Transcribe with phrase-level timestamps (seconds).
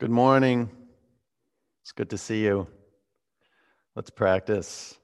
[0.00, 0.70] Good morning.
[1.82, 2.68] It's good to see you.
[3.96, 4.96] Let's practice.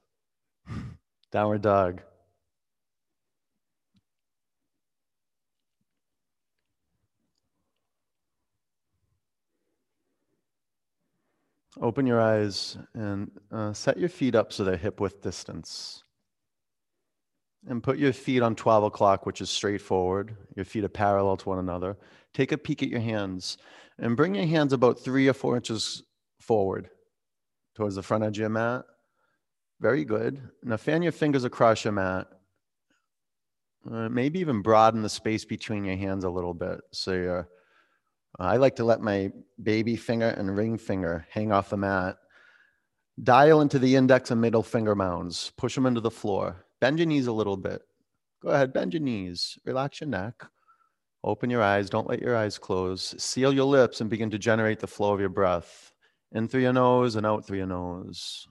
[1.33, 2.01] Downward dog.
[11.81, 16.03] Open your eyes and uh, set your feet up so they're hip width distance.
[17.67, 20.37] And put your feet on 12 o'clock, which is straight forward.
[20.55, 21.97] Your feet are parallel to one another.
[22.33, 23.57] Take a peek at your hands
[23.99, 26.03] and bring your hands about three or four inches
[26.39, 26.89] forward
[27.75, 28.83] towards the front edge of your mat.
[29.79, 30.41] Very good.
[30.63, 32.27] Now fan your fingers across your mat.
[33.89, 36.79] Uh, maybe even broaden the space between your hands a little bit.
[36.91, 37.49] So you're,
[38.39, 39.31] uh, I like to let my
[39.61, 42.17] baby finger and ring finger hang off the mat.
[43.21, 45.51] Dial into the index and middle finger mounds.
[45.57, 46.65] Push them into the floor.
[46.81, 47.81] Bend your knees a little bit.
[48.41, 49.57] Go ahead, bend your knees.
[49.65, 50.45] Relax your neck.
[51.25, 51.89] Open your eyes.
[51.89, 53.15] Don't let your eyes close.
[53.17, 55.91] Seal your lips and begin to generate the flow of your breath
[56.31, 58.47] in through your nose and out through your nose.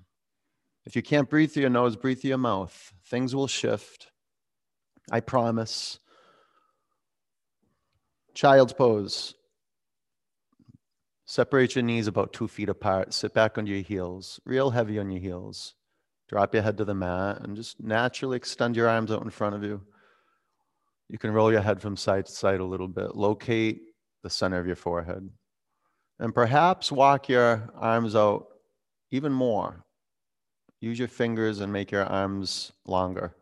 [0.84, 2.92] If you can't breathe through your nose, breathe through your mouth.
[3.06, 4.11] Things will shift.
[5.12, 6.00] I promise.
[8.34, 9.34] Child's pose.
[11.27, 13.14] Separate your knees about two feet apart.
[13.14, 15.75] Sit back on your heels, real heavy on your heels.
[16.28, 19.55] Drop your head to the mat and just naturally extend your arms out in front
[19.55, 19.83] of you.
[21.08, 23.14] You can roll your head from side to side a little bit.
[23.14, 23.83] Locate
[24.22, 25.28] the center of your forehead.
[26.19, 28.47] And perhaps walk your arms out
[29.10, 29.84] even more.
[30.80, 33.34] Use your fingers and make your arms longer.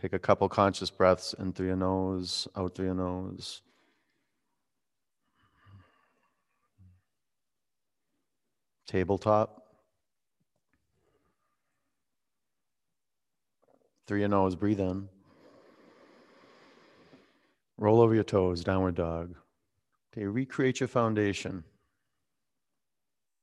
[0.00, 3.62] Take a couple conscious breaths in through your nose, out through your nose.
[8.86, 9.62] Tabletop.
[14.06, 15.08] Through your nose, breathe in.
[17.78, 19.36] Roll over your toes, downward dog.
[20.12, 21.62] Okay, recreate your foundation.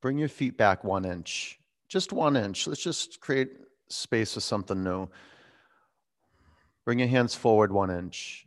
[0.01, 2.67] Bring your feet back one inch, just one inch.
[2.67, 3.53] Let's just create
[3.87, 5.07] space for something new.
[6.83, 8.45] Bring your hands forward one inch.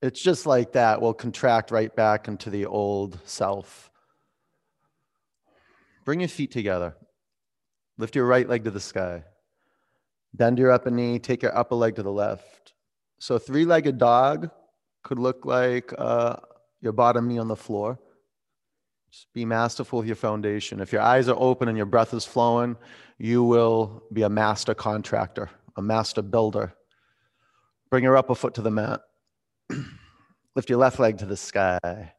[0.00, 1.00] It's just like that.
[1.00, 3.90] We'll contract right back into the old self.
[6.04, 6.96] Bring your feet together.
[7.98, 9.24] Lift your right leg to the sky.
[10.32, 12.72] Bend your upper knee, take your upper leg to the left.
[13.18, 14.50] So, three legged dog
[15.08, 16.36] could look like uh,
[16.82, 17.98] your bottom knee on the floor.
[19.10, 20.80] Just be masterful with your foundation.
[20.80, 22.76] If your eyes are open and your breath is flowing,
[23.16, 26.74] you will be a master contractor, a master builder.
[27.88, 29.00] Bring your upper foot to the mat.
[30.54, 32.12] Lift your left leg to the sky.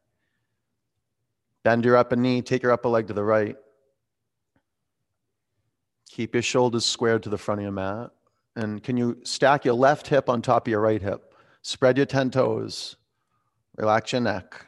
[1.62, 3.54] Bend your upper knee, take your upper leg to the right.
[6.10, 8.10] Keep your shoulders squared to the front of your mat.
[8.56, 11.29] And can you stack your left hip on top of your right hip?
[11.62, 12.96] Spread your 10 toes.
[13.76, 14.66] Relax your neck.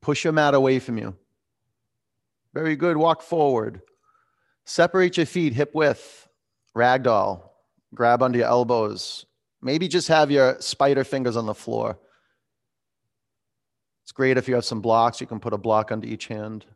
[0.00, 1.14] Push your mat away from you.
[2.54, 2.96] Very good.
[2.96, 3.82] Walk forward.
[4.64, 6.28] Separate your feet hip width.
[6.76, 7.42] Ragdoll.
[7.94, 9.26] Grab under your elbows.
[9.62, 11.98] Maybe just have your spider fingers on the floor.
[14.02, 16.66] It's great if you have some blocks, you can put a block under each hand.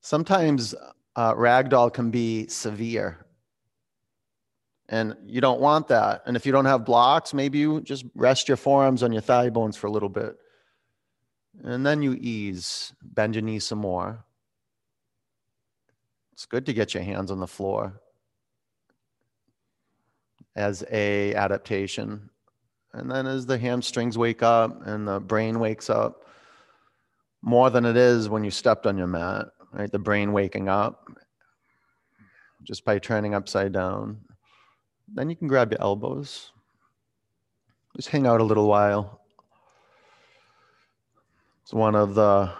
[0.00, 0.74] Sometimes
[1.14, 3.25] uh, ragdoll can be severe.
[4.88, 6.22] And you don't want that.
[6.26, 9.50] And if you don't have blocks, maybe you just rest your forearms on your thigh
[9.50, 10.36] bones for a little bit.
[11.64, 14.24] And then you ease, bend your knees some more.
[16.32, 18.00] It's good to get your hands on the floor
[20.54, 22.30] as a adaptation.
[22.92, 26.26] And then as the hamstrings wake up and the brain wakes up,
[27.42, 29.90] more than it is when you stepped on your mat, right?
[29.90, 31.08] The brain waking up
[32.62, 34.18] just by turning upside down.
[35.08, 36.52] Then you can grab your elbows.
[37.96, 39.20] Just hang out a little while.
[41.62, 42.52] It's one of the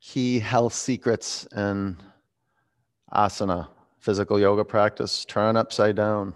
[0.00, 1.96] key health secrets in
[3.12, 3.68] asana,
[3.98, 5.24] physical yoga practice.
[5.24, 6.34] Turn upside down.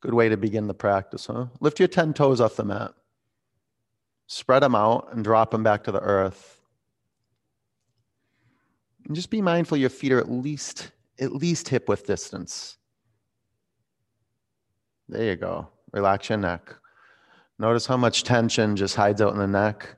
[0.00, 1.46] Good way to begin the practice, huh?
[1.60, 2.92] Lift your 10 toes off the mat.
[4.26, 6.60] Spread them out and drop them back to the earth.
[9.06, 12.78] And just be mindful your feet are at least at least hip width distance.
[15.08, 15.68] There you go.
[15.92, 16.74] Relax your neck.
[17.58, 19.96] Notice how much tension just hides out in the neck.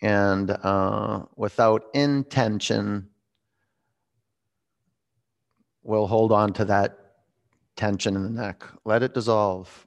[0.00, 3.08] And uh, without intention,
[5.82, 6.98] we'll hold on to that
[7.76, 8.64] tension in the neck.
[8.84, 9.86] Let it dissolve.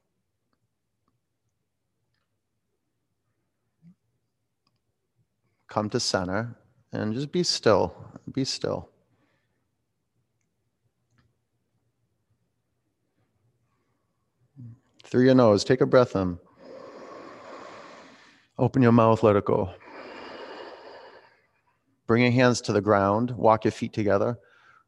[5.70, 6.58] Come to center
[6.92, 7.96] and just be still.
[8.34, 8.90] Be still.
[15.10, 16.38] Through your nose, take a breath in.
[18.60, 19.74] Open your mouth, let it go.
[22.08, 24.38] Bring your hands to the ground, walk your feet together,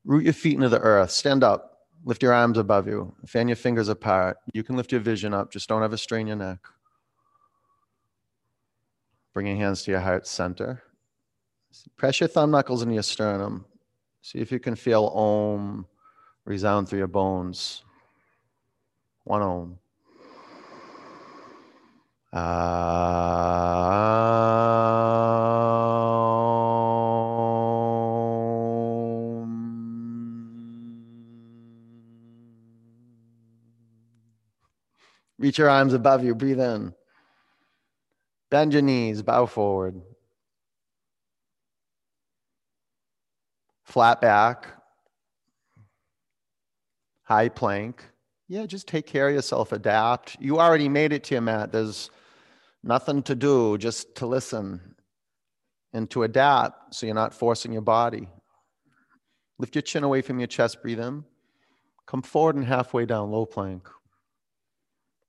[0.03, 3.55] root your feet into the earth, stand up, lift your arms above you, fan your
[3.55, 4.37] fingers apart.
[4.53, 6.59] You can lift your vision up, just don't ever strain your neck.
[9.33, 10.83] Bring your hands to your heart center.
[11.95, 13.65] Press your thumb knuckles into your sternum.
[14.21, 15.85] See if you can feel Om
[16.43, 17.83] resound through your bones.
[19.23, 19.79] One Om.
[22.31, 22.41] Um,
[35.39, 36.35] reach your arms above you.
[36.35, 36.93] Breathe in.
[38.51, 39.23] Bend your knees.
[39.23, 39.99] Bow forward.
[43.83, 44.67] Flat back.
[47.23, 48.05] High plank.
[48.51, 49.71] Yeah, just take care of yourself.
[49.71, 50.35] Adapt.
[50.39, 51.71] You already made it to your mat.
[51.71, 52.09] There's
[52.83, 54.95] nothing to do, just to listen
[55.93, 58.27] and to adapt so you're not forcing your body.
[59.59, 61.23] Lift your chin away from your chest, breathe in.
[62.07, 63.87] Come forward and halfway down, low plank.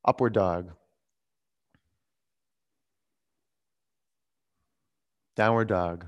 [0.03, 0.71] Upward dog.
[5.37, 6.07] Downward dog.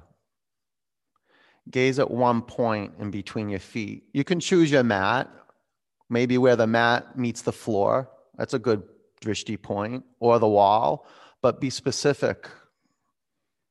[1.71, 4.05] Gaze at one point in between your feet.
[4.15, 5.29] You can choose your mat,
[6.13, 8.09] maybe where the mat meets the floor.
[8.39, 8.83] That's a good
[9.21, 11.07] drishti point, or the wall
[11.43, 12.49] but be specific.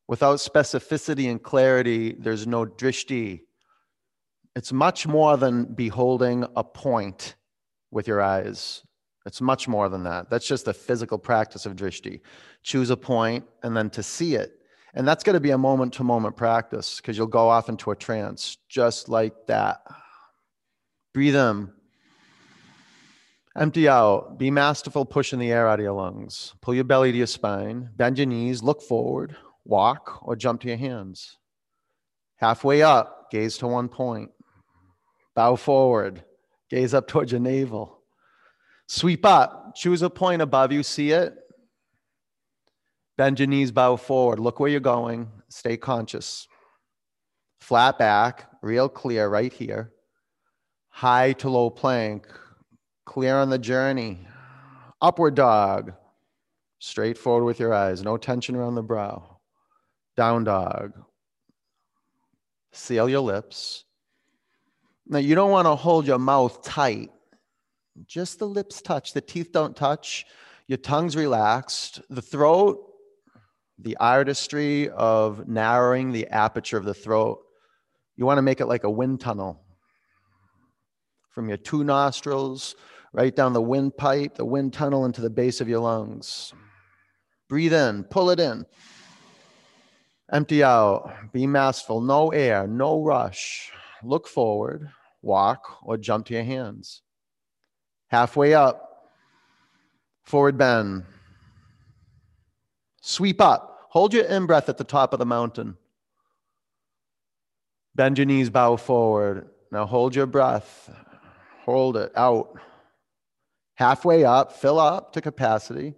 [0.06, 3.40] Without specificity and clarity, there's no drishti.
[4.54, 7.34] It's much more than beholding a point
[7.90, 8.82] with your eyes.
[9.24, 10.28] It's much more than that.
[10.28, 12.20] That's just the physical practice of drishti.
[12.62, 14.58] Choose a point and then to see it.
[14.94, 17.90] And that's going to be a moment to moment practice because you'll go off into
[17.92, 19.80] a trance just like that.
[21.14, 21.72] Breathe in.
[23.56, 24.38] Empty out.
[24.38, 26.54] Be masterful pushing the air out of your lungs.
[26.62, 27.90] Pull your belly to your spine.
[27.96, 28.62] Bend your knees.
[28.62, 29.36] Look forward.
[29.64, 31.36] Walk or jump to your hands.
[32.36, 34.30] Halfway up, gaze to one point.
[35.36, 36.24] Bow forward.
[36.70, 38.00] Gaze up towards your navel.
[38.88, 39.74] Sweep up.
[39.74, 40.82] Choose a point above you.
[40.82, 41.34] See it.
[43.18, 43.70] Bend your knees.
[43.70, 44.40] Bow forward.
[44.40, 45.28] Look where you're going.
[45.50, 46.48] Stay conscious.
[47.60, 48.50] Flat back.
[48.62, 49.92] Real clear right here.
[50.88, 52.26] High to low plank
[53.04, 54.18] Clear on the journey.
[55.00, 55.92] Upward dog.
[56.78, 58.02] Straight forward with your eyes.
[58.02, 59.38] No tension around the brow.
[60.16, 60.92] Down dog.
[62.72, 63.84] Seal your lips.
[65.06, 67.10] Now, you don't want to hold your mouth tight.
[68.06, 69.12] Just the lips touch.
[69.12, 70.24] The teeth don't touch.
[70.68, 72.00] Your tongue's relaxed.
[72.08, 72.78] The throat,
[73.78, 77.40] the artistry of narrowing the aperture of the throat.
[78.16, 79.60] You want to make it like a wind tunnel
[81.30, 82.76] from your two nostrils
[83.12, 86.52] right down the windpipe, the wind tunnel into the base of your lungs.
[87.48, 88.64] Breathe in, pull it in.
[90.32, 93.70] Empty out, be masterful, no air, no rush.
[94.02, 94.88] Look forward,
[95.20, 97.02] walk, or jump to your hands.
[98.08, 99.10] Halfway up,
[100.22, 101.04] forward bend.
[103.02, 105.76] Sweep up, hold your in breath at the top of the mountain.
[107.94, 109.50] Bend your knees, bow forward.
[109.70, 110.90] Now hold your breath,
[111.64, 112.58] hold it out
[113.82, 115.94] halfway up, fill up to capacity,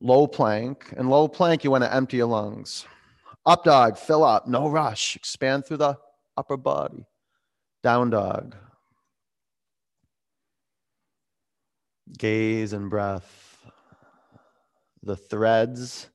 [0.00, 0.92] low plank.
[0.96, 2.84] And low plank, you want to empty your lungs.
[3.46, 5.96] Up dog, fill up, no rush, expand through the
[6.36, 7.06] upper body.
[7.84, 8.56] Down dog.
[12.18, 13.58] Gaze and breath.
[15.04, 16.08] The threads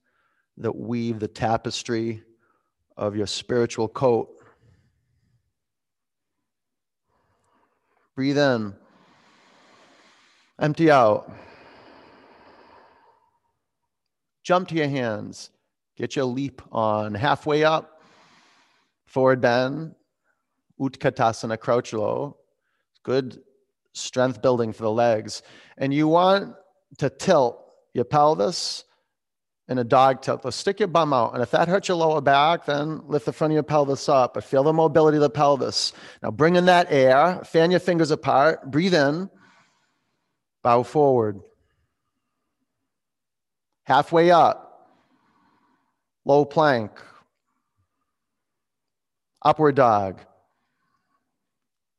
[0.58, 2.22] that weave the tapestry
[2.98, 4.30] of your spiritual coat.
[8.16, 8.76] Breathe in.
[10.60, 11.32] Empty out.
[14.44, 15.50] Jump to your hands.
[15.98, 17.14] Get your leap on.
[17.14, 18.02] Halfway up,
[19.06, 19.96] forward bend,
[20.80, 22.38] Utkatasana, crouch low.
[23.04, 23.42] Good
[23.94, 25.42] strength building for the legs.
[25.78, 26.56] And you want
[26.98, 28.84] to tilt your pelvis
[29.68, 30.44] in a dog tilt.
[30.44, 31.34] So stick your bum out.
[31.34, 34.36] And if that hurts your lower back, then lift the front of your pelvis up.
[34.36, 35.94] But feel the mobility of the pelvis.
[36.22, 39.30] Now bring in that air, fan your fingers apart, breathe in.
[40.66, 41.42] Bow forward.
[43.84, 44.90] Halfway up.
[46.26, 46.90] Low plank.
[49.44, 50.22] Upward dog.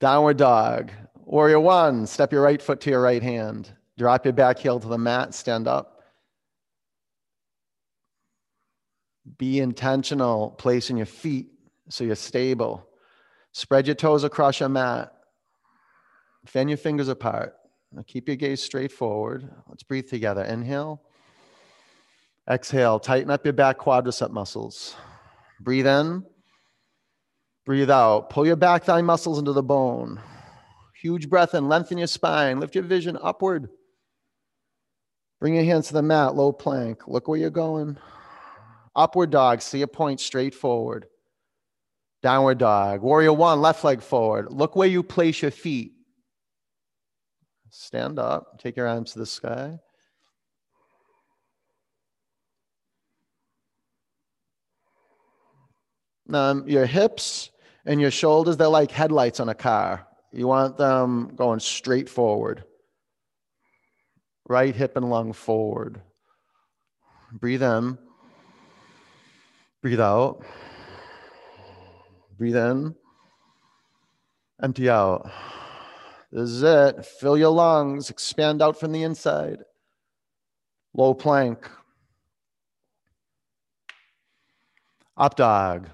[0.00, 0.90] Downward dog.
[1.14, 2.08] Warrior one.
[2.08, 3.70] Step your right foot to your right hand.
[3.98, 5.32] Drop your back heel to the mat.
[5.32, 6.02] Stand up.
[9.38, 11.52] Be intentional placing your feet
[11.88, 12.84] so you're stable.
[13.52, 15.12] Spread your toes across your mat.
[16.46, 17.54] Fan your fingers apart.
[17.92, 19.48] Now keep your gaze straight forward.
[19.68, 20.42] Let's breathe together.
[20.42, 21.02] Inhale.
[22.48, 22.98] Exhale.
[22.98, 24.94] Tighten up your back quadricep muscles.
[25.60, 26.24] Breathe in.
[27.64, 28.30] Breathe out.
[28.30, 30.20] Pull your back thigh muscles into the bone.
[31.00, 31.68] Huge breath in.
[31.68, 32.60] Lengthen your spine.
[32.60, 33.68] Lift your vision upward.
[35.40, 37.06] Bring your hands to the mat, low plank.
[37.06, 37.98] Look where you're going.
[38.94, 41.06] Upward dog, see a point straight forward.
[42.22, 43.02] Downward dog.
[43.02, 44.50] Warrior one, left leg forward.
[44.50, 45.92] Look where you place your feet.
[47.78, 49.78] Stand up, take your arms to the sky.
[56.26, 57.50] Now, your hips
[57.84, 60.06] and your shoulders, they're like headlights on a car.
[60.32, 62.64] You want them going straight forward.
[64.48, 66.00] Right hip and lung forward.
[67.30, 67.98] Breathe in.
[69.82, 70.42] Breathe out.
[72.38, 72.94] Breathe in.
[74.62, 75.30] Empty out.
[76.32, 77.04] This is it.
[77.04, 78.10] Fill your lungs.
[78.10, 79.58] Expand out from the inside.
[80.94, 81.68] Low plank.
[85.16, 85.88] Up dog.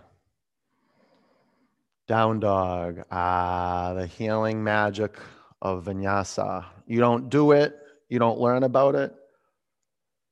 [2.09, 3.03] Down dog.
[3.11, 5.17] Ah, the healing magic
[5.61, 6.65] of vinyasa.
[6.87, 9.15] You don't do it, you don't learn about it.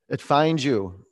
[0.08, 1.06] It finds you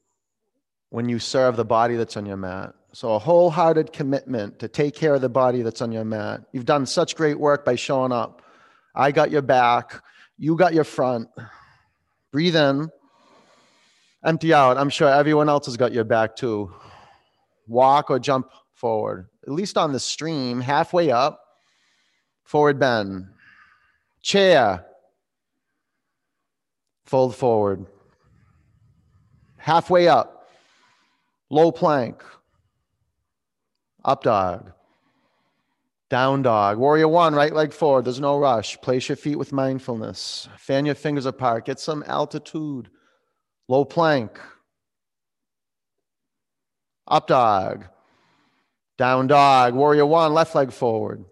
[0.90, 2.74] when you serve the body that's on your mat.
[2.92, 6.42] So, a wholehearted commitment to take care of the body that's on your mat.
[6.52, 8.42] You've done such great work by showing up.
[8.98, 10.02] I got your back,
[10.36, 11.28] you got your front.
[12.32, 12.90] Breathe in,
[14.24, 14.76] empty out.
[14.76, 16.74] I'm sure everyone else has got your back too.
[17.68, 21.40] Walk or jump forward, at least on the stream, halfway up,
[22.42, 23.28] forward bend.
[24.20, 24.84] Chair,
[27.04, 27.86] fold forward.
[29.58, 30.48] Halfway up,
[31.50, 32.24] low plank,
[34.04, 34.72] up dog,
[36.10, 36.78] down dog.
[36.78, 38.04] Warrior one, right leg forward.
[38.04, 38.80] There's no rush.
[38.80, 40.48] Place your feet with mindfulness.
[40.56, 41.66] Fan your fingers apart.
[41.66, 42.88] Get some altitude.
[43.68, 44.40] Low plank,
[47.06, 47.84] up dog,
[48.96, 49.74] down dog.
[49.74, 51.24] Warrior one, left leg forward.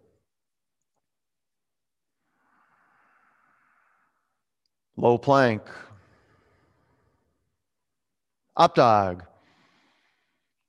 [4.98, 5.62] Low plank.
[8.56, 9.24] Up dog.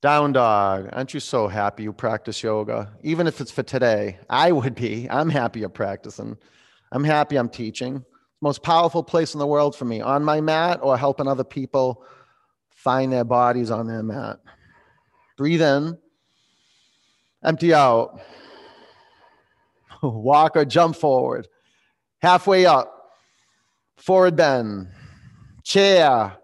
[0.01, 0.89] Down dog.
[0.93, 2.93] Aren't you so happy you practice yoga?
[3.01, 4.19] Even if it's for today.
[4.29, 5.09] I would be.
[5.09, 6.37] I'm happy you're practicing.
[6.91, 8.05] I'm happy I'm teaching.
[8.39, 12.03] Most powerful place in the world for me on my mat or helping other people
[12.69, 14.39] find their bodies on their mat.
[15.35, 15.97] Breathe in,
[17.43, 18.21] empty out.
[20.03, 21.47] Walk or jump forward.
[22.21, 23.11] Halfway up,
[23.97, 24.89] forward bend,
[25.63, 26.37] chair,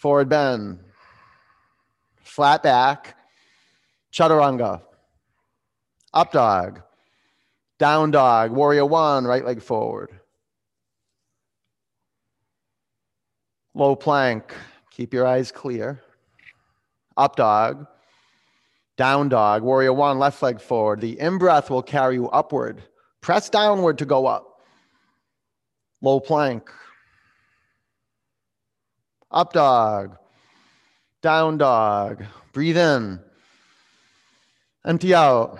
[0.00, 0.78] forward bend,
[2.30, 3.16] flat back,
[4.12, 4.80] chaturanga,
[6.14, 6.80] up dog,
[7.78, 10.10] down dog, warrior one, right leg forward.
[13.74, 14.54] Low plank,
[14.90, 16.00] keep your eyes clear.
[17.16, 17.86] Up dog,
[18.96, 21.00] down dog, warrior one, left leg forward.
[21.00, 22.82] The in breath will carry you upward.
[23.20, 24.60] Press downward to go up.
[26.00, 26.70] Low plank,
[29.32, 30.16] up dog,
[31.22, 32.24] down dog.
[32.52, 33.20] Breathe in,
[34.84, 35.58] empty out.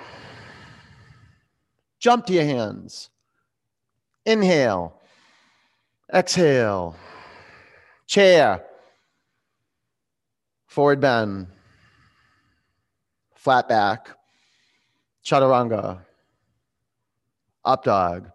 [1.99, 3.11] Jump to your hands.
[4.27, 5.01] Inhale,
[6.13, 6.97] exhale,
[8.07, 8.65] chair,
[10.67, 11.47] forward bend,
[13.35, 14.11] flat back,
[15.25, 16.01] chaturanga,
[17.65, 18.31] up dog,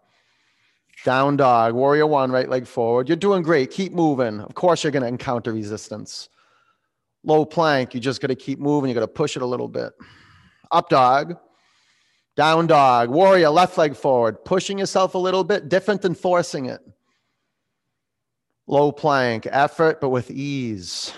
[1.03, 3.07] down dog, warrior one, right leg forward.
[3.07, 3.71] You're doing great.
[3.71, 4.39] Keep moving.
[4.39, 6.29] Of course, you're going to encounter resistance.
[7.25, 8.89] Low plank, you just got to keep moving.
[8.89, 9.93] You got to push it a little bit.
[10.71, 11.37] Up dog,
[12.35, 16.81] down dog, warrior, left leg forward, pushing yourself a little bit, different than forcing it.
[18.67, 21.13] Low plank, effort, but with ease.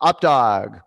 [0.00, 0.80] Up dog,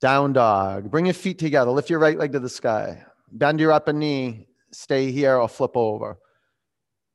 [0.00, 0.90] down dog.
[0.90, 1.70] Bring your feet together.
[1.70, 3.04] Lift your right leg to the sky.
[3.30, 4.46] Bend your upper knee.
[4.72, 6.18] Stay here or flip over.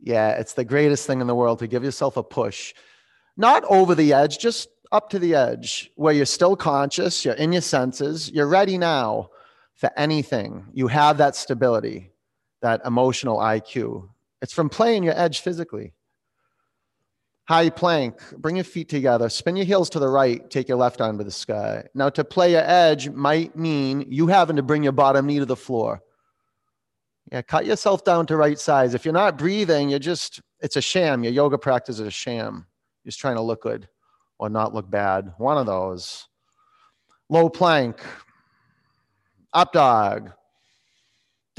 [0.01, 2.73] Yeah, it's the greatest thing in the world to give yourself a push.
[3.35, 7.51] Not over the edge, just up to the edge where you're still conscious, you're in
[7.51, 9.29] your senses, you're ready now
[9.75, 10.65] for anything.
[10.73, 12.11] You have that stability,
[12.61, 14.09] that emotional IQ.
[14.41, 15.93] It's from playing your edge physically.
[17.47, 21.01] High plank, bring your feet together, spin your heels to the right, take your left
[21.01, 21.83] arm to the sky.
[21.95, 25.45] Now, to play your edge might mean you having to bring your bottom knee to
[25.45, 26.01] the floor.
[27.31, 28.93] Yeah, cut yourself down to right size.
[28.93, 31.23] If you're not breathing, you're just, it's a sham.
[31.23, 32.65] Your yoga practice is a sham.
[33.03, 33.87] You're just trying to look good
[34.39, 35.33] or not look bad.
[35.37, 36.27] One of those.
[37.29, 38.01] Low plank,
[39.53, 40.31] up dog,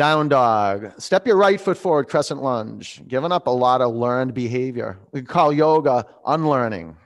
[0.01, 0.99] Down dog.
[0.99, 3.03] Step your right foot forward, crescent lunge.
[3.07, 4.99] Giving up a lot of learned behavior.
[5.13, 6.97] We call yoga unlearning.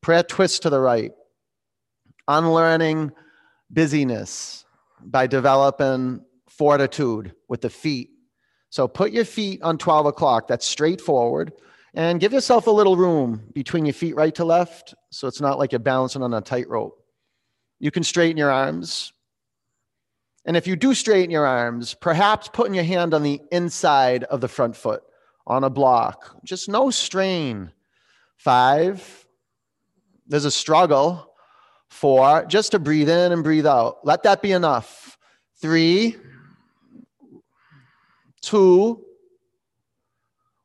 [0.00, 1.12] Prayer twist to the right.
[2.26, 3.12] Unlearning
[3.70, 4.64] busyness
[5.00, 8.10] by developing fortitude with the feet.
[8.70, 10.48] So put your feet on 12 o'clock.
[10.48, 11.52] That's straightforward.
[11.94, 14.94] And give yourself a little room between your feet, right to left.
[15.10, 16.98] So it's not like you're balancing on a tightrope.
[17.78, 19.12] You can straighten your arms.
[20.44, 24.40] And if you do straighten your arms, perhaps putting your hand on the inside of
[24.40, 25.02] the front foot
[25.46, 27.70] on a block, just no strain.
[28.38, 29.26] Five,
[30.26, 31.28] there's a struggle.
[31.90, 33.98] Four, just to breathe in and breathe out.
[34.02, 35.18] Let that be enough.
[35.60, 36.16] Three,
[38.40, 39.04] two,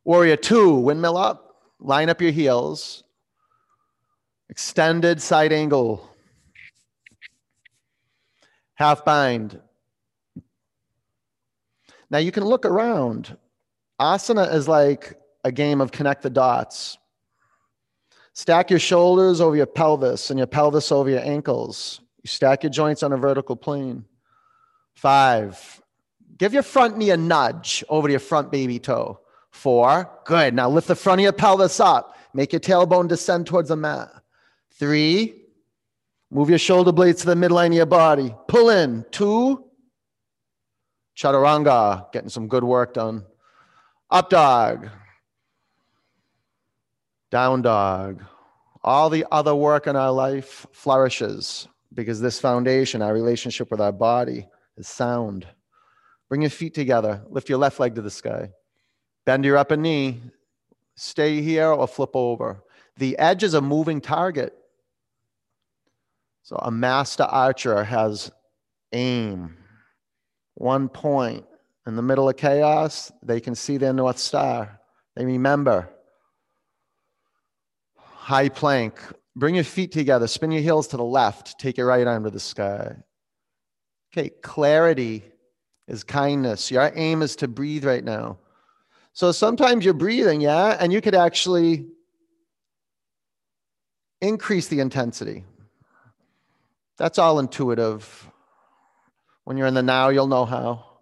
[0.08, 3.04] warrior two, windmill up, line up your heels,
[4.50, 6.10] extended side angle,
[8.76, 9.60] half bind.
[12.10, 13.36] Now you can look around.
[14.00, 16.98] Asana is like a game of connect the dots.
[18.32, 22.00] Stack your shoulders over your pelvis and your pelvis over your ankles.
[22.24, 24.06] You stack your joints on a vertical plane.
[24.94, 25.82] Five.
[26.38, 29.20] Give your front knee a nudge over your front baby toe.
[29.58, 30.10] Four.
[30.26, 30.54] Good.
[30.54, 32.18] Now lift the front of your pelvis up.
[32.34, 34.10] Make your tailbone descend towards the mat.
[34.72, 35.42] Three.
[36.30, 38.34] Move your shoulder blades to the midline of your body.
[38.48, 39.06] Pull in.
[39.12, 39.66] Two.
[41.18, 42.12] Chaturanga.
[42.12, 43.26] Getting some good work done.
[44.10, 44.90] Up dog
[47.30, 48.24] down dog,
[48.84, 53.92] all the other work in our life flourishes because this foundation, our relationship with our
[53.92, 54.48] body,
[54.78, 55.46] is sound.
[56.30, 58.50] Bring your feet together, lift your left leg to the sky,
[59.28, 60.22] bend your upper knee,
[60.96, 62.64] stay here or flip over.
[62.96, 64.54] The edge is a moving target.
[66.44, 68.32] So a master archer has
[68.94, 69.58] aim,
[70.54, 71.46] one point.
[71.86, 74.80] In the middle of chaos, they can see their North Star.
[75.18, 75.90] They remember
[77.98, 78.98] high plank.
[79.36, 82.30] Bring your feet together, spin your heels to the left, take your right arm to
[82.30, 82.96] the sky.
[84.14, 85.26] Okay, clarity
[85.90, 86.72] is kindness.
[86.72, 88.38] Your aim is to breathe right now.
[89.18, 91.88] So sometimes you're breathing, yeah, and you could actually
[94.22, 95.44] increase the intensity.
[97.00, 98.30] That's all intuitive.
[99.44, 101.00] When you're in the now, you'll know how.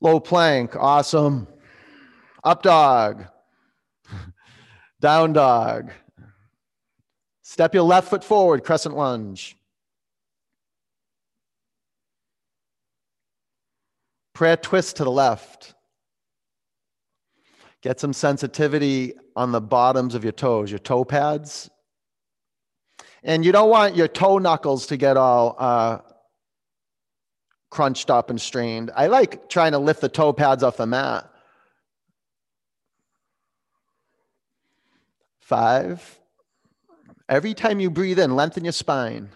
[0.00, 1.48] Low plank, awesome.
[2.44, 3.24] Up dog.
[5.00, 5.90] Down dog.
[7.42, 9.56] Step your left foot forward, crescent lunge.
[14.34, 15.74] Prayer twist to the left.
[17.82, 21.70] Get some sensitivity on the bottoms of your toes, your toe pads.
[23.22, 25.98] And you don't want your toe knuckles to get all uh,
[27.70, 28.90] crunched up and strained.
[28.94, 31.30] I like trying to lift the toe pads off the mat.
[35.40, 36.18] Five.
[37.28, 39.30] Every time you breathe in, lengthen your spine.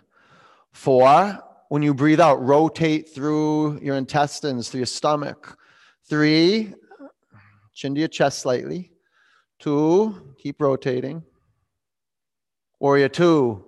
[0.72, 1.40] Four.
[1.70, 5.58] When you breathe out, rotate through your intestines, through your stomach.
[6.08, 6.74] Three.
[7.74, 8.92] Chin to your chest slightly.
[9.58, 10.34] Two.
[10.38, 11.22] Keep rotating.
[12.80, 13.64] Warrior two.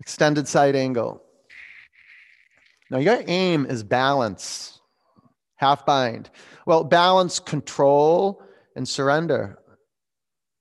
[0.00, 1.22] Extended side angle.
[2.90, 4.80] Now, your aim is balance,
[5.56, 6.30] half bind.
[6.66, 8.42] Well, balance, control,
[8.76, 9.58] and surrender.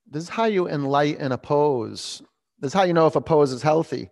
[0.10, 2.22] This is how you enlighten a pose.
[2.60, 4.10] This is how you know if a pose is healthy.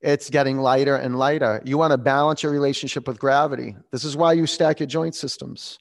[0.00, 1.60] It's getting lighter and lighter.
[1.64, 3.76] You want to balance your relationship with gravity.
[3.92, 5.78] This is why you stack your joint systems.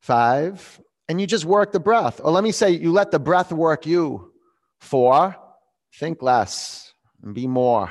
[0.00, 2.20] Five, and you just work the breath.
[2.24, 4.32] Or let me say, you let the breath work you.
[4.78, 5.36] Four,
[5.94, 7.90] think less and be more.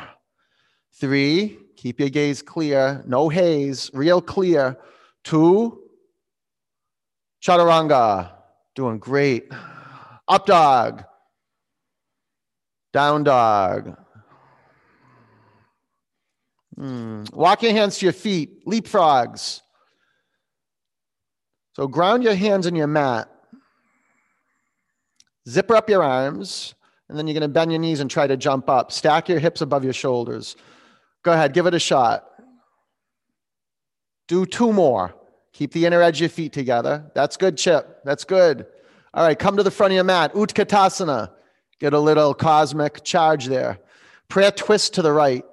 [0.96, 4.76] Three, keep your gaze clear, no haze, real clear.
[5.24, 5.84] Two,
[7.44, 8.32] chaturanga,
[8.80, 9.52] Doing great.
[10.26, 11.04] Up dog.
[12.94, 13.98] Down dog.
[16.80, 17.34] Mm.
[17.34, 18.66] Walk your hands to your feet.
[18.66, 19.62] Leapfrogs.
[21.74, 23.30] So ground your hands in your mat.
[25.48, 26.76] Zipper up your arms.
[27.10, 28.92] And then you're going to bend your knees and try to jump up.
[28.92, 30.56] Stack your hips above your shoulders.
[31.24, 32.26] Go ahead, give it a shot.
[34.28, 35.16] Do two more.
[35.54, 37.12] Keep the inner edge of your feet together.
[37.16, 38.02] That's good, Chip.
[38.06, 38.68] That's good.
[39.14, 40.34] All right, come to the front of your mat.
[40.34, 41.32] Utkatasana.
[41.80, 43.80] Get a little cosmic charge there.
[44.28, 45.44] Prayer twist to the right.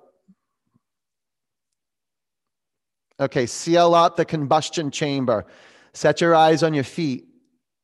[3.18, 5.46] Okay, seal out the combustion chamber.
[5.94, 7.26] Set your eyes on your feet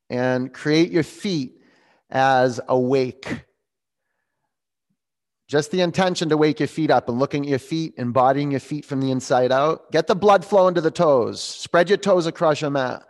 [0.09, 1.59] and create your feet
[2.09, 3.45] as awake.
[5.47, 8.59] Just the intention to wake your feet up and looking at your feet, embodying your
[8.59, 9.91] feet from the inside out.
[9.91, 11.41] Get the blood flowing to the toes.
[11.41, 13.03] Spread your toes across your mat.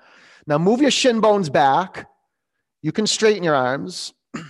[0.48, 2.10] Now move your shin bones back.
[2.82, 4.14] You can straighten your arms.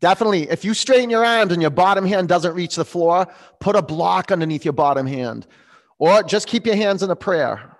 [0.00, 3.26] Definitely, if you straighten your arms and your bottom hand doesn't reach the floor,
[3.60, 5.46] put a block underneath your bottom hand.
[6.02, 7.76] Or just keep your hands in a prayer.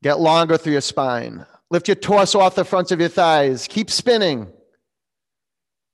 [0.00, 1.44] Get longer through your spine.
[1.70, 3.66] Lift your torso off the fronts of your thighs.
[3.66, 4.46] Keep spinning.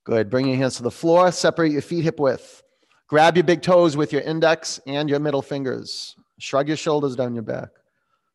[0.05, 0.29] Good.
[0.29, 1.33] Bring your hands to the floor.
[1.33, 2.63] Separate your feet hip width.
[3.09, 6.15] Grab your big toes with your index and your middle fingers.
[6.39, 7.71] Shrug your shoulders down your back.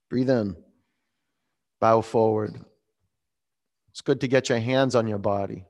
[0.10, 0.56] Breathe in.
[1.80, 2.60] Bow forward.
[3.92, 5.66] It's good to get your hands on your body.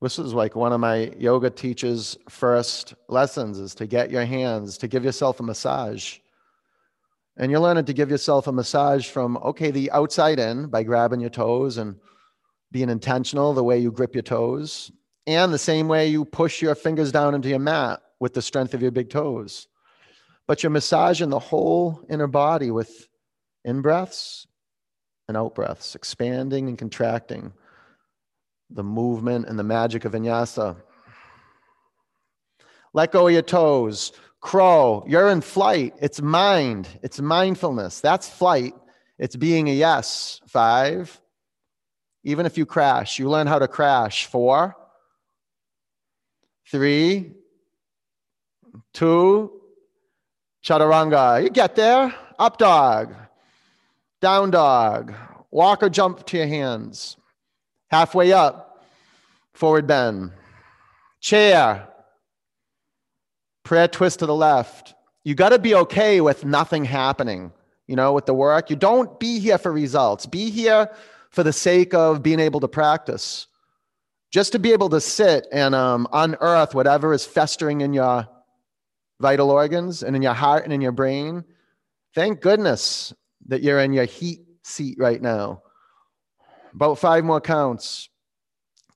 [0.00, 4.78] This is like one of my yoga teachers' first lessons is to get your hands,
[4.78, 6.18] to give yourself a massage.
[7.36, 11.20] And you're learning to give yourself a massage from, okay, the outside in by grabbing
[11.20, 11.96] your toes and
[12.70, 14.92] being intentional the way you grip your toes,
[15.26, 18.74] and the same way you push your fingers down into your mat with the strength
[18.74, 19.66] of your big toes.
[20.46, 23.08] But you're massaging the whole inner body with
[23.64, 24.46] in breaths
[25.26, 27.52] and out breaths, expanding and contracting
[28.70, 30.76] the movement and the magic of vinyasa.
[32.92, 34.12] Let go of your toes.
[34.40, 35.94] Crow, you're in flight.
[36.00, 38.00] It's mind, it's mindfulness.
[38.00, 38.74] That's flight.
[39.18, 40.40] It's being a yes.
[40.46, 41.20] Five,
[42.24, 44.26] even if you crash, you learn how to crash.
[44.26, 44.76] Four,
[46.70, 47.32] three,
[48.92, 49.60] two,
[50.64, 51.42] chaturanga.
[51.42, 52.14] You get there.
[52.38, 53.14] Up dog,
[54.20, 55.12] down dog,
[55.50, 57.17] walk or jump to your hands.
[57.90, 58.84] Halfway up,
[59.54, 60.32] forward bend.
[61.20, 61.88] Chair,
[63.64, 64.94] prayer twist to the left.
[65.24, 67.52] You got to be okay with nothing happening,
[67.86, 68.70] you know, with the work.
[68.70, 70.26] You don't be here for results.
[70.26, 70.90] Be here
[71.30, 73.46] for the sake of being able to practice.
[74.30, 78.28] Just to be able to sit and um, unearth whatever is festering in your
[79.20, 81.44] vital organs and in your heart and in your brain.
[82.14, 83.12] Thank goodness
[83.46, 85.62] that you're in your heat seat right now.
[86.78, 88.08] About five more counts.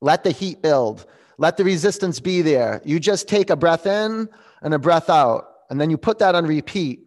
[0.01, 1.05] Let the heat build.
[1.37, 2.81] Let the resistance be there.
[2.85, 4.29] You just take a breath in
[4.63, 7.01] and a breath out, and then you put that on repeat.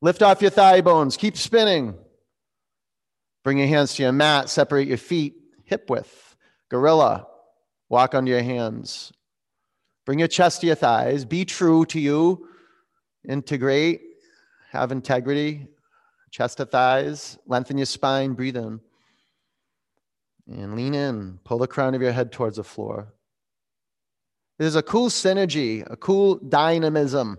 [0.00, 1.16] Lift off your thigh bones.
[1.16, 1.96] Keep spinning.
[3.42, 6.36] Bring your hands to your mat, separate your feet hip width.
[6.68, 7.26] Gorilla,
[7.88, 9.12] walk under your hands.
[10.06, 11.24] Bring your chest to your thighs.
[11.24, 12.46] Be true to you.
[13.28, 14.00] Integrate,
[14.70, 15.66] have integrity.
[16.32, 18.80] Chest to thighs, lengthen your spine, breathe in.
[20.48, 23.12] And lean in, pull the crown of your head towards the floor.
[24.58, 27.38] There's a cool synergy, a cool dynamism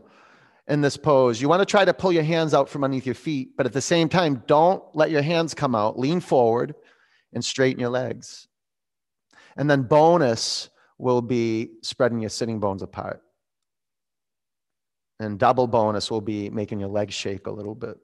[0.68, 1.42] in this pose.
[1.42, 3.74] You want to try to pull your hands out from underneath your feet, but at
[3.74, 5.98] the same time, don't let your hands come out.
[5.98, 6.76] Lean forward
[7.34, 8.48] and straighten your legs.
[9.58, 13.22] And then, bonus will be spreading your sitting bones apart.
[15.20, 17.98] And double bonus will be making your legs shake a little bit.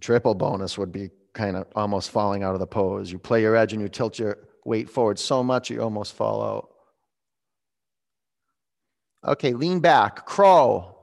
[0.00, 3.10] Triple bonus would be kind of almost falling out of the pose.
[3.10, 6.42] You play your edge and you tilt your weight forward so much you almost fall
[6.42, 6.68] out.
[9.24, 10.94] Okay, lean back, crow.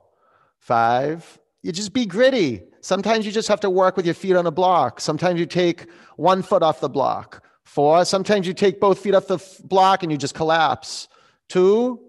[0.60, 1.40] Five.
[1.62, 2.64] You just be gritty.
[2.82, 5.00] Sometimes you just have to work with your feet on a block.
[5.00, 7.44] Sometimes you take one foot off the block.
[7.64, 8.06] Four.
[8.06, 11.08] Sometimes you take both feet off the block and you just collapse.
[11.50, 12.00] Two.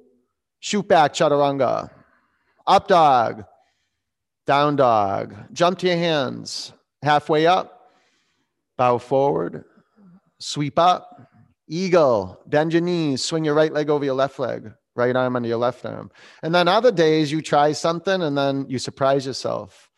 [0.61, 1.91] Shoot back, chaturanga.
[2.67, 3.45] Up dog.
[4.47, 5.35] Down dog.
[5.53, 6.73] Jump to your hands.
[7.03, 7.91] Halfway up.
[8.77, 9.65] Bow forward.
[10.39, 11.31] Sweep up.
[11.69, 12.41] Eagle.
[12.47, 13.25] Bend your knees.
[13.25, 16.11] Swing your right leg over your left leg right arm under your left arm.
[16.43, 19.91] And then other days you try something and then you surprise yourself.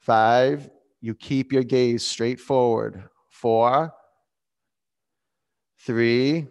[0.00, 0.68] Five,
[1.00, 3.04] you keep your gaze straight forward.
[3.30, 3.94] Four,
[5.80, 6.48] three,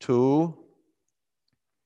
[0.00, 0.58] two,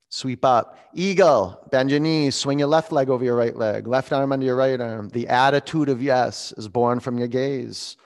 [0.09, 0.79] sweep up.
[0.95, 4.47] Eagle, bend your knees, swing your left leg over your right leg, left arm under
[4.47, 5.09] your right arm.
[5.11, 7.97] The attitude of yes is born from your gaze.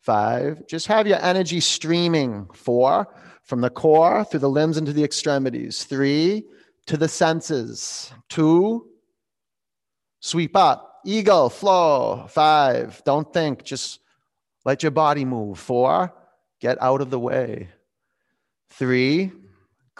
[0.00, 2.48] Five, just have your energy streaming.
[2.54, 3.06] Four,
[3.42, 5.84] from the core through the limbs into the extremities.
[5.84, 6.44] Three,
[6.86, 8.12] to the senses.
[8.28, 8.88] Two,
[10.20, 11.00] sweep up.
[11.04, 12.26] Eagle, flow.
[12.28, 14.00] Five, don't think, just
[14.64, 15.58] let your body move.
[15.58, 16.14] Four,
[16.60, 17.68] get out of the way.
[18.70, 19.32] Three,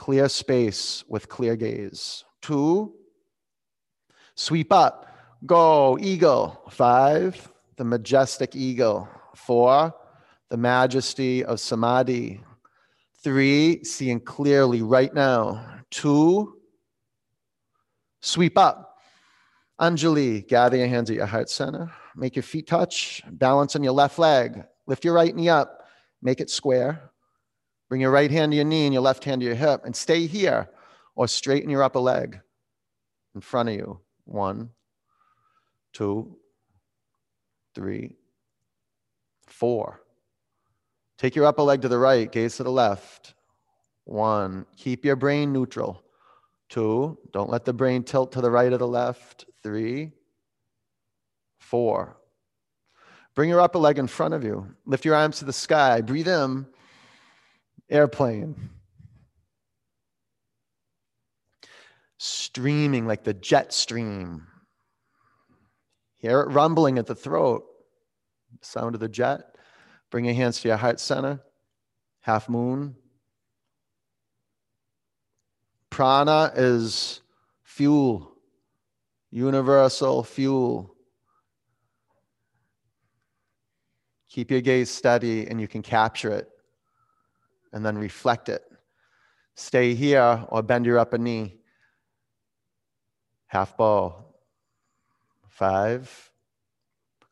[0.00, 2.24] clear space with clear gaze.
[2.40, 2.94] Two,
[4.34, 5.14] sweep up.
[5.44, 6.62] Go, eagle.
[6.70, 9.06] Five, the majestic eagle.
[9.36, 9.94] Four,
[10.48, 12.40] the majesty of samadhi.
[13.22, 15.82] Three, seeing clearly right now.
[15.90, 16.56] Two,
[18.22, 18.96] sweep up.
[19.78, 21.92] Anjali, gather your hands at your heart center.
[22.16, 23.22] Make your feet touch.
[23.30, 24.64] Balance on your left leg.
[24.86, 25.84] Lift your right knee up.
[26.22, 27.09] Make it square.
[27.90, 29.94] Bring your right hand to your knee and your left hand to your hip and
[29.94, 30.70] stay here
[31.16, 32.40] or straighten your upper leg
[33.34, 34.00] in front of you.
[34.26, 34.70] One,
[35.92, 36.36] two,
[37.74, 38.16] three,
[39.48, 40.00] four.
[41.18, 43.34] Take your upper leg to the right, gaze to the left.
[44.04, 46.04] One, keep your brain neutral.
[46.68, 49.46] Two, don't let the brain tilt to the right or the left.
[49.64, 50.12] Three,
[51.58, 52.16] four.
[53.34, 54.76] Bring your upper leg in front of you.
[54.86, 56.00] Lift your arms to the sky.
[56.00, 56.66] Breathe in,
[57.90, 58.70] airplane.
[62.18, 64.46] Streaming like the jet stream.
[66.18, 67.64] Hear it rumbling at the throat.
[68.60, 69.40] Sound of the jet.
[70.10, 71.40] Bring your hands to your heart center.
[72.20, 72.96] Half moon.
[75.88, 77.22] Prana is
[77.62, 78.32] fuel,
[79.30, 80.94] universal fuel.
[84.28, 86.49] Keep your gaze steady and you can capture it
[87.72, 88.62] and then reflect it.
[89.54, 91.56] Stay here or bend your upper knee.
[93.46, 94.24] Half bow.
[95.48, 96.30] Five.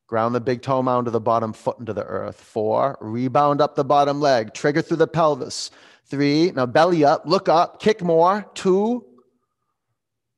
[0.07, 2.41] Ground the big toe mound to the bottom foot into the earth.
[2.41, 2.99] Four.
[3.01, 4.55] Rebound up the bottom leg.
[4.55, 5.71] Trigger through the pelvis.
[6.07, 6.51] Three.
[6.51, 7.23] Now belly up.
[7.27, 7.81] Look up.
[7.81, 8.47] Kick more.
[8.55, 9.05] Two.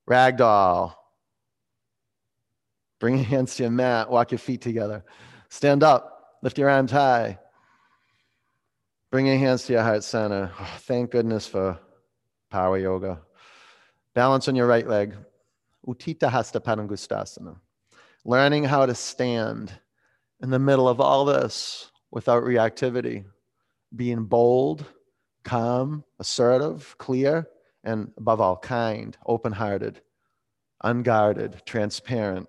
[0.09, 0.95] Ragdoll.
[2.99, 4.11] Bring your hands to your mat.
[4.11, 5.05] Walk your feet together.
[5.49, 6.39] Stand up.
[6.43, 7.39] Lift your arms high.
[9.11, 10.53] Bring your hands to your heart center.
[10.59, 11.79] Oh, thank goodness for
[12.49, 13.21] power yoga.
[14.15, 15.17] Balance on your right leg.
[15.87, 17.57] Utthita Hasta Padangusthasana.
[18.25, 19.73] Learning how to stand
[20.41, 23.25] in the middle of all this without reactivity.
[23.97, 24.85] Being bold,
[25.43, 27.49] calm, assertive, clear,
[27.83, 30.03] and above all, kind, open hearted,
[30.85, 32.49] unguarded, transparent.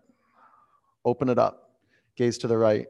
[1.06, 1.72] Open it up.
[2.16, 2.88] Gaze to the right.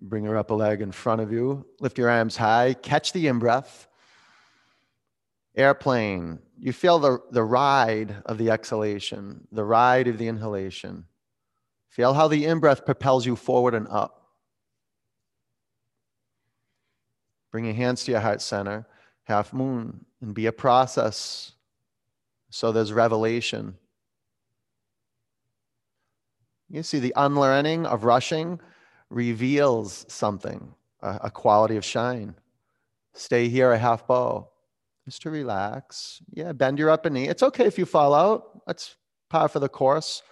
[0.00, 1.66] Bring your upper leg in front of you.
[1.78, 2.74] Lift your arms high.
[2.74, 3.86] Catch the in breath.
[5.54, 6.38] Airplane.
[6.58, 11.04] You feel the, the ride of the exhalation, the ride of the inhalation.
[11.88, 14.28] Feel how the in breath propels you forward and up.
[17.50, 18.86] Bring your hands to your heart center,
[19.24, 21.52] half moon, and be a process.
[22.48, 23.76] So there's revelation.
[26.68, 28.60] You see the unlearning of rushing
[29.10, 32.34] reveals something, a, a quality of shine.
[33.12, 34.48] Stay here a half bow,
[35.04, 36.22] just to relax.
[36.32, 37.28] Yeah, bend your upper knee.
[37.28, 38.64] It's okay if you fall out.
[38.66, 38.96] That's
[39.28, 40.22] par for the course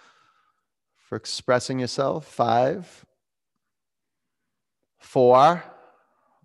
[1.08, 2.26] for expressing yourself.
[2.26, 3.04] Five,
[4.98, 5.62] four,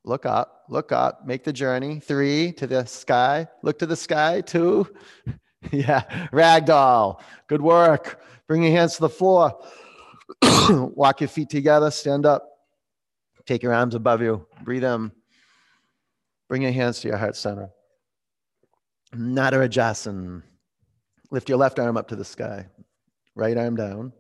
[0.03, 1.99] look up, look up, make the journey.
[1.99, 4.41] Three, to the sky, look to the sky.
[4.41, 4.87] Two,
[5.71, 8.23] yeah, ragdoll, good work.
[8.47, 9.57] Bring your hands to the floor.
[10.69, 12.49] Walk your feet together, stand up.
[13.45, 15.11] Take your arms above you, breathe in.
[16.47, 17.69] Bring your hands to your heart center.
[19.13, 20.43] Natarajasana.
[21.31, 22.67] Lift your left arm up to the sky,
[23.35, 24.13] right arm down.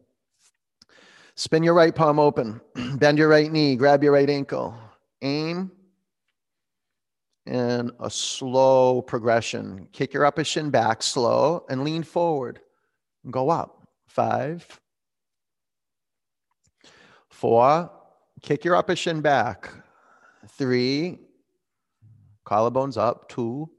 [1.35, 2.59] Spin your right palm open,
[2.95, 4.75] bend your right knee, grab your right ankle,
[5.21, 5.71] aim,
[7.45, 9.87] and a slow progression.
[9.91, 12.59] Kick your upper shin back slow and lean forward.
[13.29, 13.87] Go up.
[14.07, 14.79] Five,
[17.43, 17.91] Four,
[18.41, 19.69] kick your upper shin back.
[20.51, 21.19] Three,
[22.47, 23.27] collarbones up.
[23.27, 23.69] Two,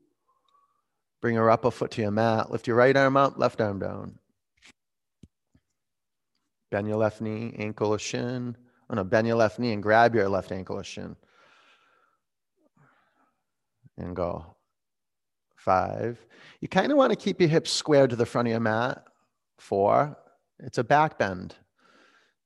[1.22, 2.50] bring your upper foot to your mat.
[2.50, 4.18] Lift your right arm up, left arm down.
[6.70, 8.54] Bend your left knee, ankle or shin.
[8.90, 11.16] Oh no, bend your left knee and grab your left ankle or shin.
[13.96, 14.56] And go.
[15.56, 16.18] Five.
[16.60, 19.04] You kind of want to keep your hips squared to the front of your mat.
[19.56, 20.18] Four.
[20.58, 21.54] It's a back bend.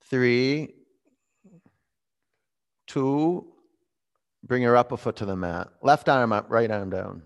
[0.05, 0.77] Three,
[2.89, 3.47] Two,
[4.43, 5.69] bring your upper foot to the mat.
[5.83, 7.23] Left arm up, right arm down.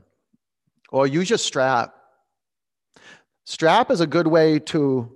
[0.91, 1.95] Or use your strap.
[3.45, 5.11] Strap is a good way to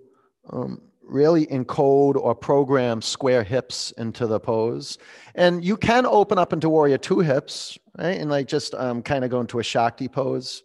[0.50, 4.98] um, really encode or program square hips into the pose.
[5.34, 8.18] And you can open up into warrior two hips, right?
[8.18, 10.62] And like just um, kind of go into a Shakti pose.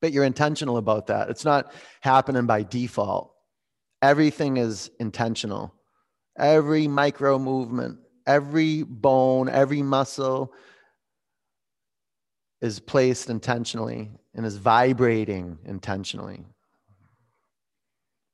[0.00, 1.30] But you're intentional about that.
[1.30, 3.32] It's not happening by default.
[4.02, 5.74] Everything is intentional.
[6.38, 7.98] Every micro movement
[8.30, 10.52] every bone, every muscle
[12.60, 16.44] is placed intentionally and is vibrating intentionally.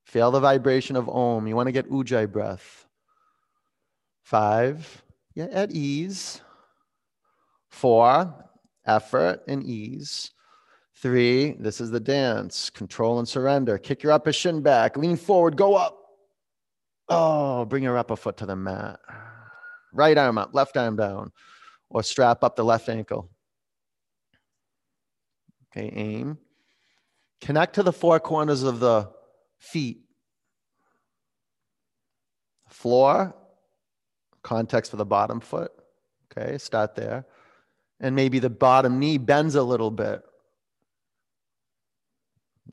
[0.04, 1.46] Feel the vibration of Om.
[1.46, 2.86] You want to get Ujjayi breath.
[4.22, 5.02] Five,
[5.34, 6.40] yeah, at ease.
[7.70, 8.34] Four,
[8.86, 10.30] effort and ease.
[10.96, 13.78] Three, this is the dance, control and surrender.
[13.78, 15.98] Kick your upper shin back, lean forward, go up.
[17.08, 18.98] Oh, bring your upper foot to the mat.
[19.96, 21.32] Right arm up, left arm down,
[21.88, 23.30] or strap up the left ankle.
[25.70, 26.38] Okay, aim.
[27.40, 29.10] Connect to the four corners of the
[29.58, 30.00] feet.
[32.68, 33.34] Floor,
[34.42, 35.72] context for the bottom foot.
[36.30, 37.26] Okay, start there.
[38.00, 40.22] And maybe the bottom knee bends a little bit.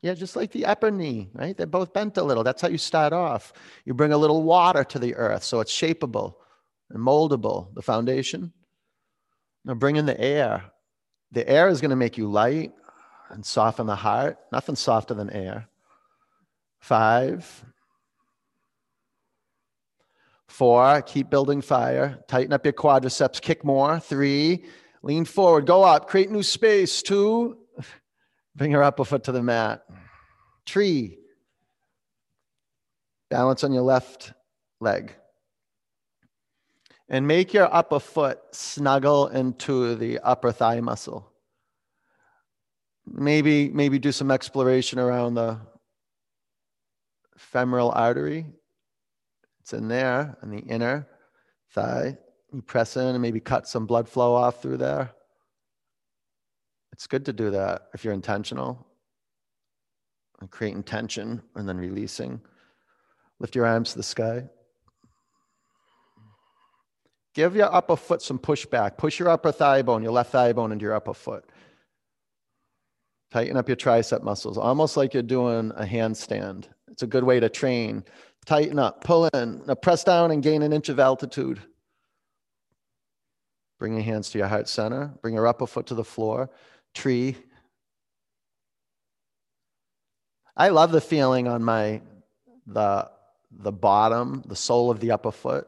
[0.02, 1.56] Yeah, just like the upper knee, right?
[1.56, 2.44] They're both bent a little.
[2.44, 3.54] That's how you start off.
[3.86, 6.36] You bring a little water to the earth so it's shapeable
[6.94, 8.54] and moldable, the foundation.
[9.66, 10.64] Now bring in the air.
[11.32, 12.72] The air is going to make you light
[13.30, 14.38] and soften the heart.
[14.52, 15.68] Nothing softer than air.
[16.80, 17.66] Five.
[20.48, 22.24] Four, keep building fire.
[22.28, 24.00] Tighten up your quadriceps, kick more.
[24.00, 24.66] Three,
[25.02, 27.02] lean forward, go up, create new space.
[27.02, 27.58] Two,
[28.56, 29.84] bring your upper foot to the mat.
[30.68, 31.18] Tree,
[33.32, 34.34] balance on your left
[34.80, 35.16] leg.
[37.10, 41.32] And make your upper foot snuggle into the upper thigh muscle.
[43.06, 45.60] Maybe, maybe do some exploration around the
[47.38, 48.46] femoral artery.
[49.62, 51.08] It's in there, in the inner
[51.72, 52.18] thigh.
[52.54, 55.12] You press in and maybe cut some blood flow off through there.
[56.94, 58.88] It's good to do that if you're intentional.
[60.40, 62.42] And creating tension and then releasing.
[63.40, 64.46] Lift your arms to the sky.
[67.34, 68.98] Give your upper foot some pushback.
[68.98, 71.46] Push your upper thigh bone, your left thigh bone into your upper foot.
[73.32, 76.66] Tighten up your tricep muscles, almost like you're doing a handstand.
[76.92, 78.04] It's a good way to train.
[78.46, 79.64] Tighten up, pull in.
[79.66, 81.60] Now press down and gain an inch of altitude.
[83.80, 85.12] Bring your hands to your heart center.
[85.22, 86.52] Bring your upper foot to the floor.
[86.94, 87.36] Tree.
[90.56, 92.02] I love the feeling on my
[92.68, 93.10] the
[93.52, 95.68] the bottom, the sole of the upper foot.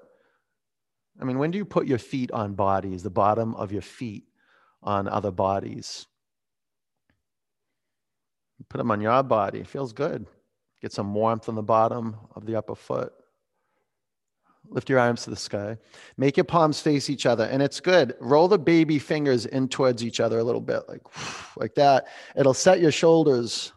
[1.19, 4.25] I mean, when do you put your feet on bodies, the bottom of your feet
[4.83, 6.07] on other bodies?
[8.69, 9.59] Put them on your body.
[9.59, 10.25] It feels good.
[10.81, 13.13] Get some warmth on the bottom of the upper foot.
[14.69, 15.77] Lift your arms to the sky.
[16.17, 17.45] Make your palms face each other.
[17.45, 18.15] And it's good.
[18.19, 21.01] Roll the baby fingers in towards each other a little bit, like,
[21.57, 22.07] like that.
[22.35, 23.71] It'll set your shoulders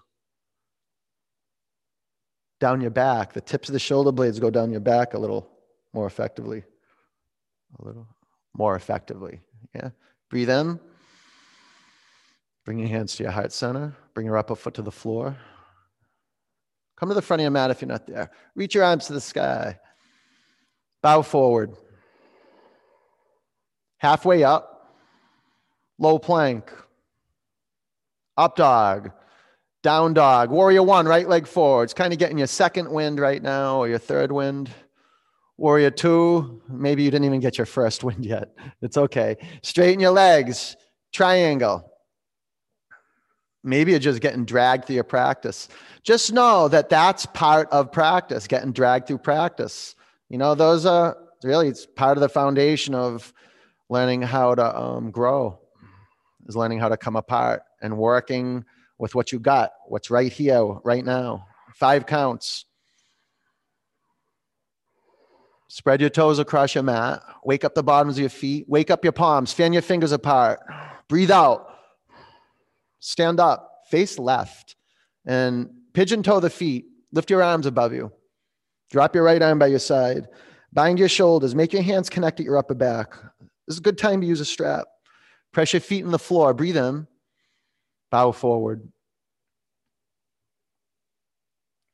[2.61, 3.33] down your back.
[3.33, 5.49] The tips of the shoulder blades go down your back a little
[5.93, 6.65] more effectively.
[7.79, 8.07] A little
[8.57, 9.41] more effectively.
[9.75, 9.91] Yeah.
[10.31, 10.81] Breathe in.
[12.65, 13.97] Bring your hands to your heart center.
[14.15, 15.37] Bring your upper foot to the floor.
[16.97, 18.31] Come to the front of your mat if you're not there.
[18.55, 19.79] Reach your arms to the sky.
[21.03, 21.75] Bow forward.
[23.99, 24.97] Halfway up.
[25.99, 26.73] Low plank.
[28.37, 29.13] Up dog.
[29.83, 30.51] Down dog.
[30.51, 31.85] Warrior one, right leg forward.
[31.85, 34.71] It's kind of getting your second wind right now or your third wind.
[35.59, 38.55] Warrior two, maybe you didn't even get your first wind yet.
[38.81, 39.37] It's okay.
[39.63, 40.77] Straighten your legs.
[41.13, 41.91] Triangle.
[43.65, 45.69] Maybe you're just getting dragged through your practice.
[46.05, 49.97] Just know that that's part of practice, getting dragged through practice.
[50.29, 53.33] You know, those are really, it's part of the foundation of
[53.91, 55.59] learning how to um, grow,
[56.47, 58.65] is learning how to come apart and working
[58.99, 61.47] with what you got, what's right here, right now.
[61.75, 62.65] Five counts.
[65.69, 67.23] Spread your toes across your mat.
[67.45, 68.67] Wake up the bottoms of your feet.
[68.69, 69.53] Wake up your palms.
[69.53, 70.61] Fan your fingers apart.
[71.09, 71.67] Breathe out.
[73.01, 74.77] Stand up, face left,
[75.27, 76.87] and pigeon toe the feet.
[77.13, 78.11] Lift your arms above you.
[78.91, 80.27] Drop your right arm by your side.
[80.73, 81.55] Bind your shoulders.
[81.55, 83.13] Make your hands connect at your upper back.
[83.67, 84.87] This is a good time to use a strap.
[85.53, 86.55] Press your feet in the floor.
[86.55, 87.07] Breathe in.
[88.11, 88.89] Bow forward.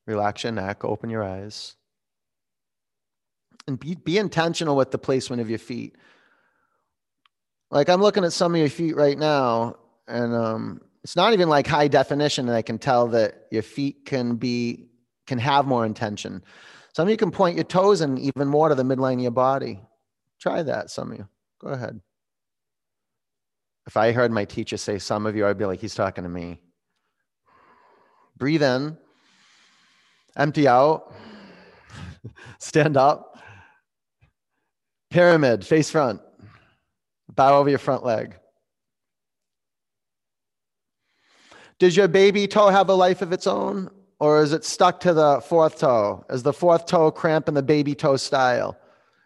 [0.07, 0.85] Relax your neck.
[0.85, 1.75] Open your eyes.
[3.67, 5.97] And be, be intentional with the placement of your feet.
[7.71, 11.49] Like I'm looking at some of your feet right now, and um, it's not even
[11.49, 14.87] like high definition and i can tell that your feet can be
[15.27, 16.43] can have more intention.
[16.95, 19.31] Some of you can point your toes and even more to the midline of your
[19.31, 19.81] body.
[20.39, 21.29] Try that some of you.
[21.61, 22.01] Go ahead.
[23.87, 26.31] If i heard my teacher say some of you i'd be like he's talking to
[26.31, 26.61] me.
[28.37, 28.99] Breathe in.
[30.37, 31.15] Empty out.
[32.59, 33.34] Stand up
[35.15, 36.21] pyramid face front
[37.37, 38.37] bow over your front leg
[41.79, 43.91] Does your baby toe have a life of its own?
[44.21, 46.25] Or is it stuck to the fourth toe?
[46.31, 48.79] Is the fourth toe cramp in the baby toe style?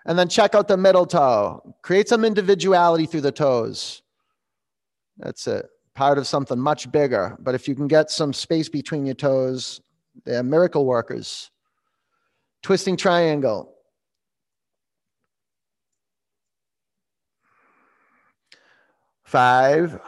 [0.07, 1.77] And then check out the middle toe.
[1.83, 4.03] Create some individuality through the toes.
[5.19, 5.67] That's it.
[5.95, 7.37] Part of something much bigger.
[7.39, 9.81] But if you can get some space between your toes,
[10.25, 11.51] they're miracle workers.
[12.63, 13.75] Twisting triangle.
[19.29, 20.01] Five.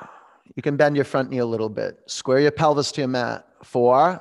[0.57, 1.99] You can bend your front knee a little bit.
[2.07, 3.47] Square your pelvis to your mat.
[3.63, 4.19] Four.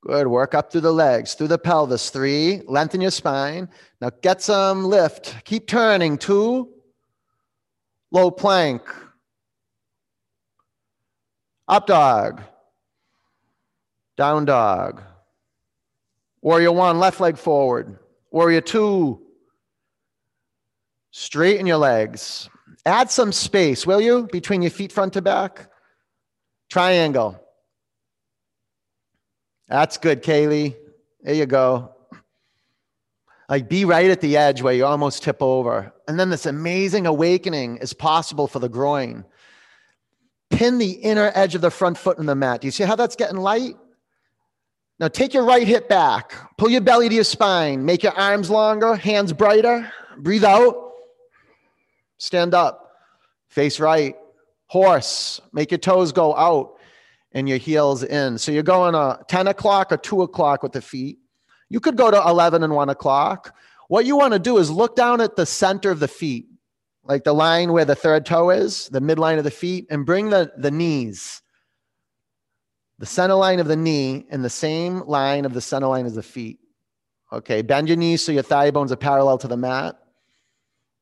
[0.00, 0.26] Good.
[0.26, 2.10] Work up through the legs, through the pelvis.
[2.10, 2.62] Three.
[2.66, 3.68] Lengthen your spine.
[4.00, 5.36] Now get some lift.
[5.44, 6.18] Keep turning.
[6.18, 6.68] Two.
[8.10, 8.82] Low plank.
[11.68, 12.42] Up dog.
[14.16, 15.00] Down dog.
[16.42, 18.00] Warrior one, left leg forward.
[18.32, 19.22] Warrior two.
[21.12, 22.50] Straighten your legs.
[22.86, 25.68] Add some space, will you, between your feet front to back?
[26.70, 27.38] Triangle.
[29.68, 30.76] That's good, Kaylee.
[31.20, 31.92] There you go.
[33.48, 35.92] Like be right at the edge where you almost tip over.
[36.06, 39.24] And then this amazing awakening is possible for the groin.
[40.50, 42.60] Pin the inner edge of the front foot in the mat.
[42.60, 43.76] Do you see how that's getting light?
[45.00, 46.34] Now take your right hip back.
[46.56, 47.84] Pull your belly to your spine.
[47.84, 49.92] Make your arms longer, hands brighter.
[50.18, 50.85] Breathe out.
[52.18, 52.92] Stand up.
[53.48, 54.16] Face right.
[54.66, 55.40] Horse.
[55.52, 56.76] Make your toes go out
[57.32, 58.38] and your heels in.
[58.38, 61.18] So you're going a 10 o'clock or 2 o'clock with the feet.
[61.68, 63.54] You could go to 11 and 1 o'clock.
[63.88, 66.46] What you want to do is look down at the center of the feet,
[67.04, 70.30] like the line where the third toe is, the midline of the feet, and bring
[70.30, 71.42] the, the knees,
[72.98, 76.14] the center line of the knee, in the same line of the center line as
[76.14, 76.58] the feet.
[77.32, 79.96] Okay, bend your knees so your thigh bones are parallel to the mat.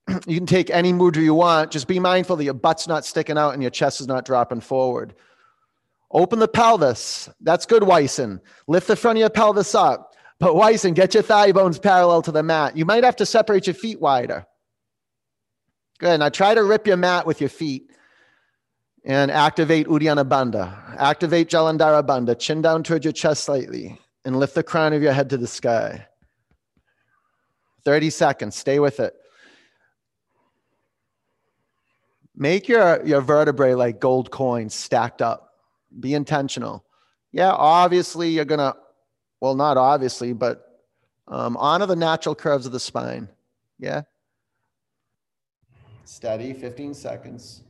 [0.27, 1.71] you can take any mudra you want.
[1.71, 4.61] Just be mindful that your butt's not sticking out and your chest is not dropping
[4.61, 5.15] forward.
[6.11, 7.29] Open the pelvis.
[7.41, 8.41] That's good, Wyson.
[8.69, 10.15] Lift the front of your pelvis up.
[10.39, 12.77] But Wyson, get your thigh bones parallel to the mat.
[12.77, 14.47] You might have to separate your feet wider.
[15.99, 16.21] Good.
[16.21, 17.91] Now try to rip your mat with your feet
[19.05, 20.97] and activate Uddiyana Bandha.
[20.99, 22.39] Activate Jalandhara Bandha.
[22.39, 25.47] Chin down towards your chest slightly and lift the crown of your head to the
[25.47, 26.07] sky.
[27.85, 28.57] 30 seconds.
[28.57, 29.15] Stay with it.
[32.37, 35.55] Make your, your vertebrae like gold coins stacked up.
[36.01, 36.85] Be intentional.
[37.33, 38.77] Yeah, obviously you're to
[39.45, 40.81] well, not obviously, but
[41.29, 43.29] um, honor the natural curves of the spine.
[43.79, 44.05] Yeah.
[46.07, 47.61] Steady, 15 seconds.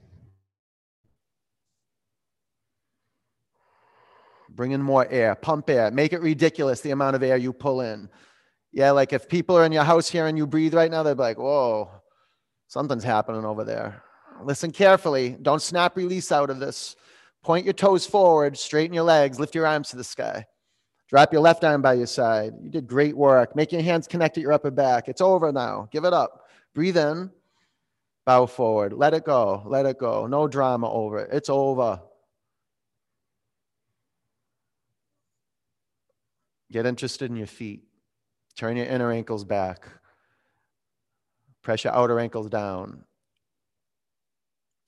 [4.50, 7.80] Bring in more air, pump air, make it ridiculous the amount of air you pull
[7.80, 8.08] in.
[8.70, 11.16] Yeah, like if people are in your house here and you breathe right now, they're
[11.16, 11.90] like, whoa,
[12.68, 14.03] something's happening over there.
[14.42, 15.36] Listen carefully.
[15.42, 16.96] Don't snap release out of this.
[17.42, 20.46] Point your toes forward, straighten your legs, lift your arms to the sky.
[21.08, 22.54] Drop your left arm by your side.
[22.62, 23.54] You did great work.
[23.54, 25.08] Make your hands connect at your upper back.
[25.08, 25.88] It's over now.
[25.92, 26.46] Give it up.
[26.74, 27.30] Breathe in.
[28.24, 28.94] Bow forward.
[28.94, 29.62] Let it go.
[29.66, 30.26] Let it go.
[30.26, 31.30] No drama over it.
[31.32, 32.00] It's over.
[36.72, 37.84] Get interested in your feet.
[38.56, 39.86] Turn your inner ankles back.
[41.62, 43.04] Press your outer ankles down.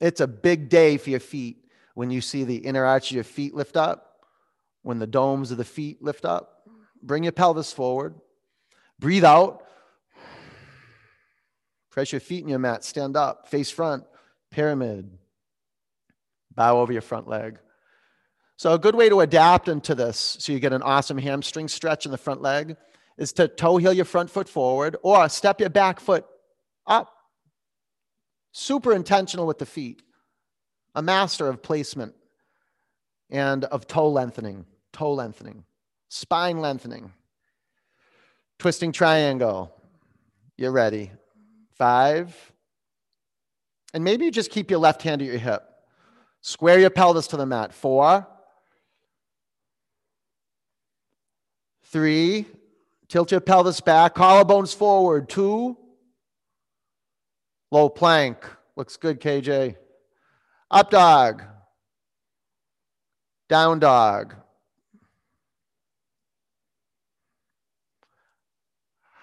[0.00, 3.24] It's a big day for your feet when you see the inner arch of your
[3.24, 4.06] feet lift up
[4.86, 6.68] when the domes of the feet lift up.
[7.02, 8.14] Bring your pelvis forward.
[9.00, 9.64] Breathe out.
[11.90, 12.84] Press your feet in your mat.
[12.84, 13.48] Stand up.
[13.48, 14.04] Face front.
[14.50, 15.10] Pyramid.
[16.54, 17.58] Bow over your front leg.
[18.58, 22.06] So, a good way to adapt into this so you get an awesome hamstring stretch
[22.06, 22.76] in the front leg
[23.18, 26.24] is to toe heel your front foot forward or step your back foot
[26.86, 27.12] up.
[28.58, 30.00] Super intentional with the feet.
[30.94, 32.14] A master of placement
[33.28, 35.62] and of toe lengthening toe lengthening,
[36.08, 37.12] spine lengthening,
[38.58, 39.70] twisting triangle.
[40.56, 41.10] You're ready.
[41.74, 42.34] Five.
[43.92, 45.62] And maybe you just keep your left hand at your hip.
[46.40, 47.74] Square your pelvis to the mat.
[47.74, 48.26] Four.
[51.84, 52.46] Three.
[53.08, 54.14] Tilt your pelvis back.
[54.14, 55.28] Collarbones forward.
[55.28, 55.76] Two.
[57.70, 58.44] Low plank.
[58.76, 59.76] Looks good, KJ.
[60.70, 61.42] Up dog.
[63.48, 64.34] Down dog.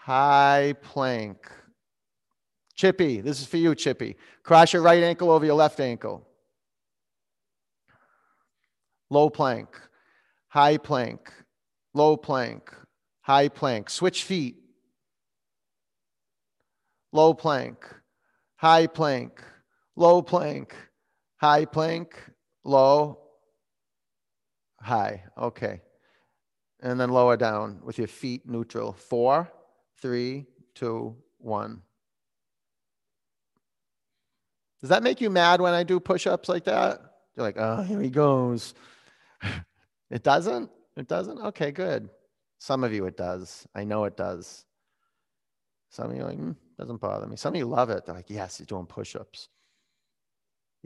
[0.04, 1.50] High plank.
[2.76, 4.18] Chippy, this is for you, Chippy.
[4.42, 6.28] Cross your right ankle over your left ankle.
[9.10, 9.70] Low plank.
[10.48, 11.32] High plank.
[11.94, 12.74] Low plank.
[13.22, 13.90] High plank.
[13.90, 14.58] Switch feet.
[17.12, 17.86] Low plank.
[18.64, 19.44] High plank.
[19.98, 20.74] Low plank.
[21.36, 22.18] High plank.
[22.64, 23.20] Low.
[24.80, 25.26] High.
[25.38, 25.82] Okay.
[26.82, 28.94] And then lower down with your feet neutral.
[28.94, 29.52] Four
[30.02, 30.46] three,
[30.76, 31.82] two, one.
[34.80, 37.02] Does that make you mad when I do push ups like that?
[37.36, 38.76] You're like, oh, here he goes.
[40.10, 40.70] it doesn't?
[40.96, 41.38] It doesn't?
[41.38, 42.10] Okay, good.
[42.60, 43.68] Some of you it does.
[43.76, 44.64] I know it does.
[45.90, 47.36] Some of you like, mm, doesn't bother me.
[47.36, 48.06] Some of you love it.
[48.06, 49.50] They're like, yes, he's doing push ups.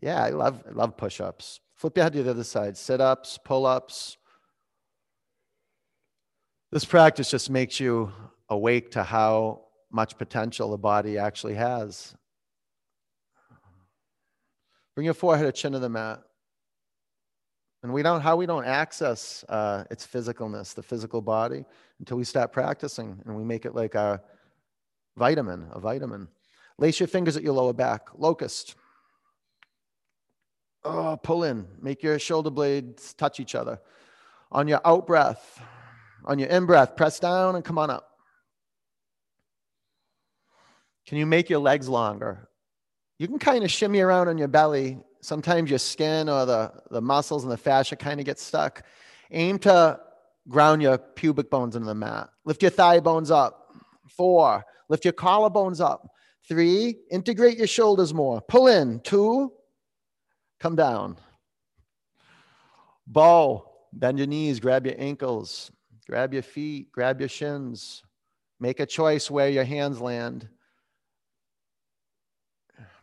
[0.02, 1.60] Yeah, I love, I love push ups.
[1.76, 2.78] Flip your head to the other side.
[2.78, 4.18] Sit ups, pull ups.
[6.72, 8.12] This practice just makes you
[8.50, 9.62] awake to how
[9.92, 12.16] much potential the body actually has.
[14.96, 16.22] Bring your forehead or chin to the mat.
[17.84, 21.64] And we don't, how we don't access uh, its physicalness, the physical body,
[22.00, 24.22] until we start practicing and we make it like a
[25.18, 26.28] vitamin, a vitamin.
[26.78, 28.76] Lace your fingers at your lower back, locust.
[30.84, 33.80] Oh, pull in, make your shoulder blades touch each other.
[34.52, 35.62] On your out breath,
[36.24, 38.10] on your in breath, press down and come on up.
[41.08, 42.48] Can you make your legs longer?
[43.18, 45.00] You can kind of shimmy around on your belly.
[45.22, 48.84] Sometimes your skin or the, the muscles and the fascia kind of get stuck.
[49.32, 50.00] Aim to
[50.48, 52.30] ground your pubic bones into the mat.
[52.46, 53.74] Lift your thigh bones up.
[54.08, 54.64] Four.
[54.90, 56.10] Lift your collarbones up.
[56.48, 56.98] Three.
[57.12, 58.42] Integrate your shoulders more.
[58.42, 59.00] Pull in.
[59.02, 59.52] Two.
[60.60, 61.18] Come down.
[63.06, 63.70] Bow.
[63.94, 64.60] Bend your knees.
[64.60, 65.72] Grab your ankles.
[66.08, 66.92] Grab your feet.
[66.92, 68.04] Grab your shins.
[68.60, 70.48] Make a choice where your hands land.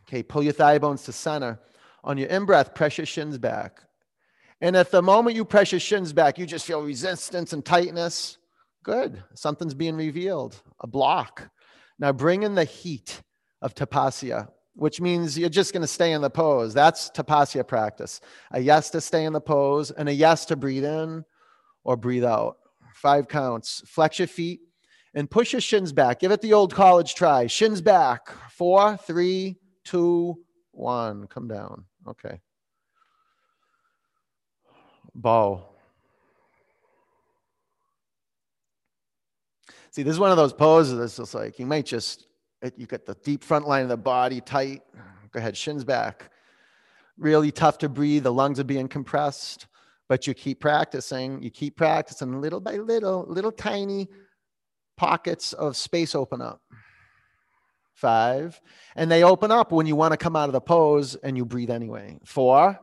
[0.07, 1.59] Okay, pull your thigh bones to center.
[2.03, 3.81] On your in breath, press your shins back.
[4.61, 8.37] And at the moment you press your shins back, you just feel resistance and tightness.
[8.83, 9.23] Good.
[9.33, 11.49] Something's being revealed, a block.
[11.99, 13.21] Now bring in the heat
[13.61, 16.73] of tapasya, which means you're just going to stay in the pose.
[16.73, 18.19] That's tapasya practice.
[18.51, 21.23] A yes to stay in the pose and a yes to breathe in
[21.83, 22.57] or breathe out.
[22.93, 23.81] Five counts.
[23.85, 24.61] Flex your feet
[25.13, 26.19] and push your shins back.
[26.19, 27.47] Give it the old college try.
[27.47, 28.27] Shins back.
[28.51, 30.37] Four, three, two,
[30.71, 31.27] one.
[31.27, 31.85] Come down.
[32.07, 32.39] Okay.
[35.13, 35.63] Bow.
[39.95, 42.27] See, this is one of those poses that's just like you might just,
[42.75, 44.81] you get the deep front line of the body tight.
[45.31, 46.31] Go ahead, shins back.
[47.17, 48.23] Really tough to breathe.
[48.23, 49.67] The lungs are being compressed,
[50.09, 51.41] but you keep practicing.
[51.41, 54.09] You keep practicing little by little, little tiny
[54.97, 56.59] pockets of space open up
[57.93, 58.59] five,
[58.97, 61.45] and they open up when you want to come out of the pose and you
[61.45, 62.17] breathe anyway.
[62.25, 62.77] Four,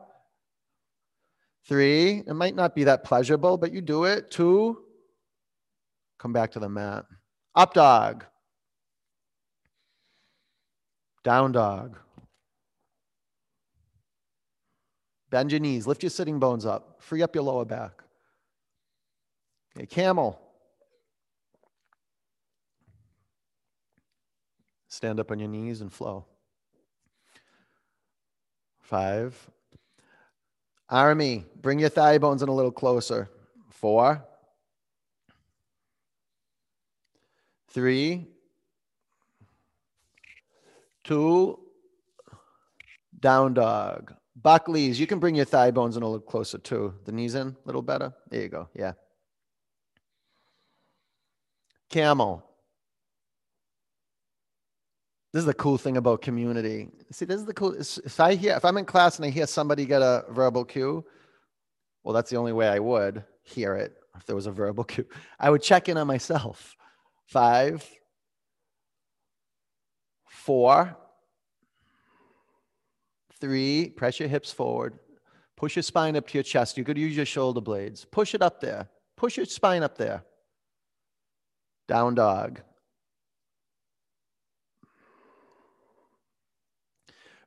[1.68, 4.30] three, it might not be that pleasurable, but you do it.
[4.30, 4.78] Two,
[6.22, 7.04] come back to the mat.
[7.56, 8.24] Up dog,
[11.24, 11.98] down dog.
[15.30, 18.02] Bend your knees, lift your sitting bones up, free up your lower back.
[19.76, 20.38] Okay, camel.
[24.88, 26.26] Stand up on your knees and flow.
[28.80, 29.50] Five.
[30.88, 33.30] Army, bring your thigh bones in a little closer.
[33.70, 34.22] Four.
[37.72, 38.26] Three.
[41.04, 41.58] Two.
[43.18, 44.14] Down dog.
[44.36, 46.94] Buckley's, you can bring your thigh bones in a little closer too.
[47.04, 48.12] The knees in a little better.
[48.28, 48.68] There you go.
[48.74, 48.92] Yeah.
[51.90, 52.44] Camel.
[55.32, 56.88] This is the cool thing about community.
[57.10, 57.74] See, this is the cool.
[57.74, 61.04] If I hear, if I'm in class and I hear somebody get a verbal cue,
[62.02, 63.94] well, that's the only way I would hear it.
[64.16, 65.06] If there was a verbal cue,
[65.38, 66.76] I would check in on myself.
[67.32, 67.88] Five,
[70.28, 70.94] four,
[73.40, 73.88] three.
[73.88, 74.98] Press your hips forward.
[75.56, 76.76] Push your spine up to your chest.
[76.76, 78.04] You could use your shoulder blades.
[78.04, 78.86] Push it up there.
[79.16, 80.24] Push your spine up there.
[81.88, 82.60] Down dog.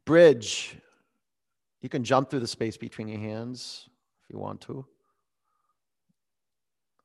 [0.03, 0.77] Bridge.
[1.81, 3.87] You can jump through the space between your hands
[4.23, 4.83] if you want to.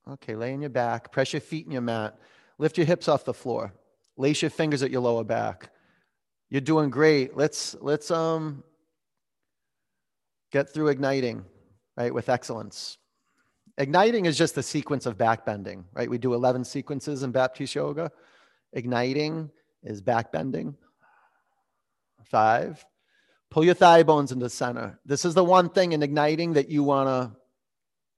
[0.08, 2.18] Okay, lay on your back, press your feet in your mat,
[2.60, 3.72] lift your hips off the floor,
[4.18, 5.70] lace your fingers at your lower back.
[6.50, 7.36] You're doing great.
[7.36, 8.62] Let's let's um
[10.52, 11.44] get through igniting,
[11.96, 12.98] right, with excellence.
[13.78, 16.10] Igniting is just the sequence of backbending, right?
[16.10, 18.10] We do 11 sequences in Baptiste Yoga.
[18.74, 19.50] Igniting
[19.82, 20.74] is backbending.
[22.24, 22.84] Five.
[23.50, 24.98] Pull your thigh bones into center.
[25.06, 27.36] This is the one thing in igniting that you want to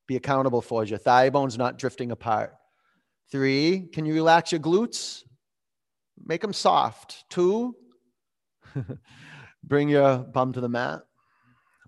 [0.08, 2.54] be accountable for is your thigh bones not drifting apart.
[3.32, 5.22] Three, can you relax your glutes?
[6.22, 7.24] Make them soft.
[7.30, 7.74] Two,
[9.64, 11.00] bring your bum to the mat.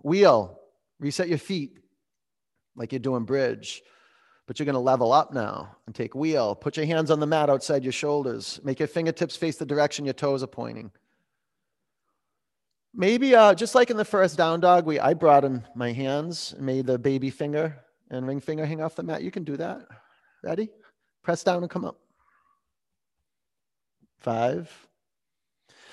[0.03, 0.59] Wheel,
[0.99, 1.77] reset your feet
[2.75, 3.83] like you're doing bridge,
[4.47, 6.55] but you're going to level up now and take wheel.
[6.55, 8.59] Put your hands on the mat outside your shoulders.
[8.63, 10.91] Make your fingertips face the direction your toes are pointing.
[12.91, 16.55] Maybe uh, just like in the first down dog, we I brought in my hands
[16.57, 19.21] and made the baby finger and ring finger hang off the mat.
[19.21, 19.81] You can do that.
[20.43, 20.69] Ready?
[21.25, 21.97] Press down and come up.
[24.19, 24.71] Five.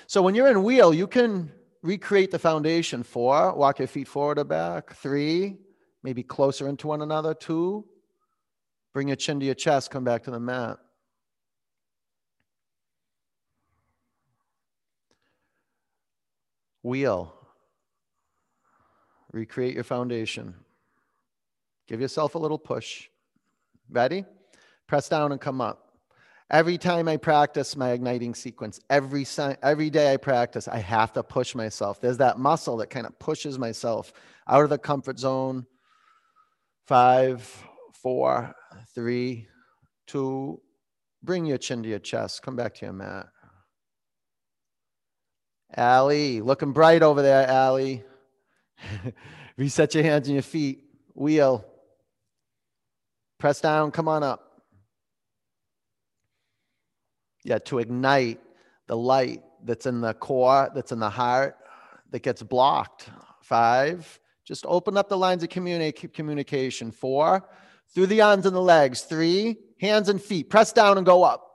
[0.05, 3.01] So when you're in wheel, you can recreate the foundation.
[3.01, 4.93] Four, walk your feet forward or back.
[4.93, 5.57] Three,
[6.03, 7.33] maybe closer into one another.
[7.33, 7.83] Two,
[8.93, 10.77] bring your chin to your chest, come back to the mat.
[16.83, 17.33] Wheel.
[19.31, 20.53] Recreate your foundation.
[21.87, 23.07] Give yourself a little push.
[23.89, 24.25] Ready?
[24.87, 25.83] Press down and come up.
[26.51, 29.25] Every time I practice my igniting sequence, every,
[29.63, 31.99] every day I practice, I have to push myself.
[31.99, 34.13] There's that muscle that kind of pushes myself
[34.47, 35.65] out of the comfort zone.
[36.85, 37.41] Five,
[37.93, 38.53] four,
[38.93, 39.47] three,
[40.05, 40.61] two.
[41.23, 42.43] Bring your chin to your chest.
[42.43, 43.27] Come back to your mat.
[45.75, 48.03] Allie, looking bright over there, Allie.
[49.57, 50.83] Reset your hands and your feet.
[51.15, 51.65] Wheel.
[53.39, 53.91] Press down.
[53.91, 54.52] Come on up.
[57.43, 58.39] Yeah, to ignite
[58.87, 61.57] the light that's in the core, that's in the heart,
[62.11, 63.09] that gets blocked.
[63.41, 66.91] Five, just open up the lines of communi- communication.
[66.91, 67.47] Four,
[67.93, 69.01] through the arms and the legs.
[69.01, 70.49] Three, hands and feet.
[70.49, 71.49] Press down and go up.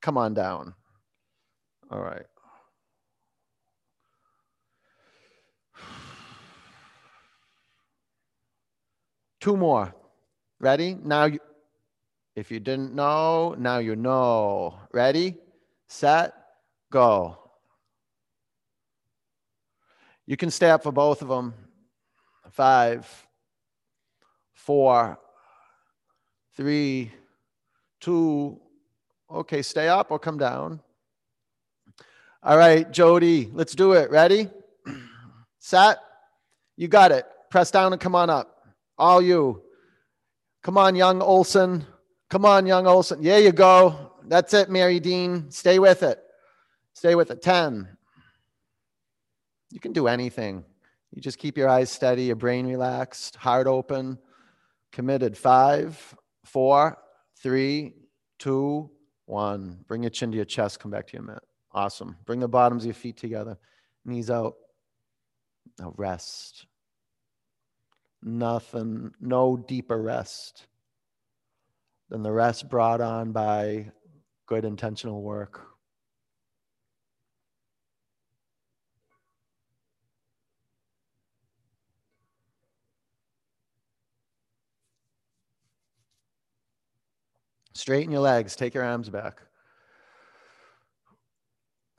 [0.00, 0.74] Come on down.
[1.90, 2.26] All right.
[9.40, 9.94] Two more.
[10.58, 10.94] Ready?
[10.94, 11.38] Now, you,
[12.36, 14.78] if you didn't know, now you know.
[14.92, 15.36] Ready,
[15.86, 16.34] set,
[16.90, 17.38] go.
[20.26, 21.54] You can stay up for both of them.
[22.50, 23.06] Five,
[24.54, 25.18] four,
[26.56, 27.12] three,
[28.00, 28.60] two.
[29.30, 30.80] Okay, stay up or come down.
[32.42, 34.10] All right, Jody, let's do it.
[34.10, 34.50] Ready?
[35.58, 35.98] Set.
[36.76, 37.26] You got it.
[37.50, 38.66] Press down and come on up.
[38.98, 39.62] All you.
[40.62, 41.86] Come on, young Olson.
[42.34, 43.22] Come on, young Olson.
[43.22, 44.10] There you go.
[44.26, 45.52] That's it, Mary Dean.
[45.52, 46.18] Stay with it.
[46.92, 47.40] Stay with it.
[47.40, 47.86] 10.
[49.70, 50.64] You can do anything.
[51.12, 54.18] You just keep your eyes steady, your brain relaxed, heart open,
[54.90, 55.38] committed.
[55.38, 56.98] Five, four,
[57.36, 57.94] three,
[58.40, 58.90] two,
[59.26, 59.84] one.
[59.86, 60.80] Bring your chin to your chest.
[60.80, 61.44] Come back to your mat.
[61.70, 62.16] Awesome.
[62.24, 63.56] Bring the bottoms of your feet together.
[64.04, 64.56] Knees out.
[65.78, 66.66] Now rest.
[68.24, 70.66] Nothing, no deeper rest
[72.14, 73.90] than the rest brought on by
[74.46, 75.66] good intentional work.
[87.72, 89.42] Straighten your legs, take your arms back.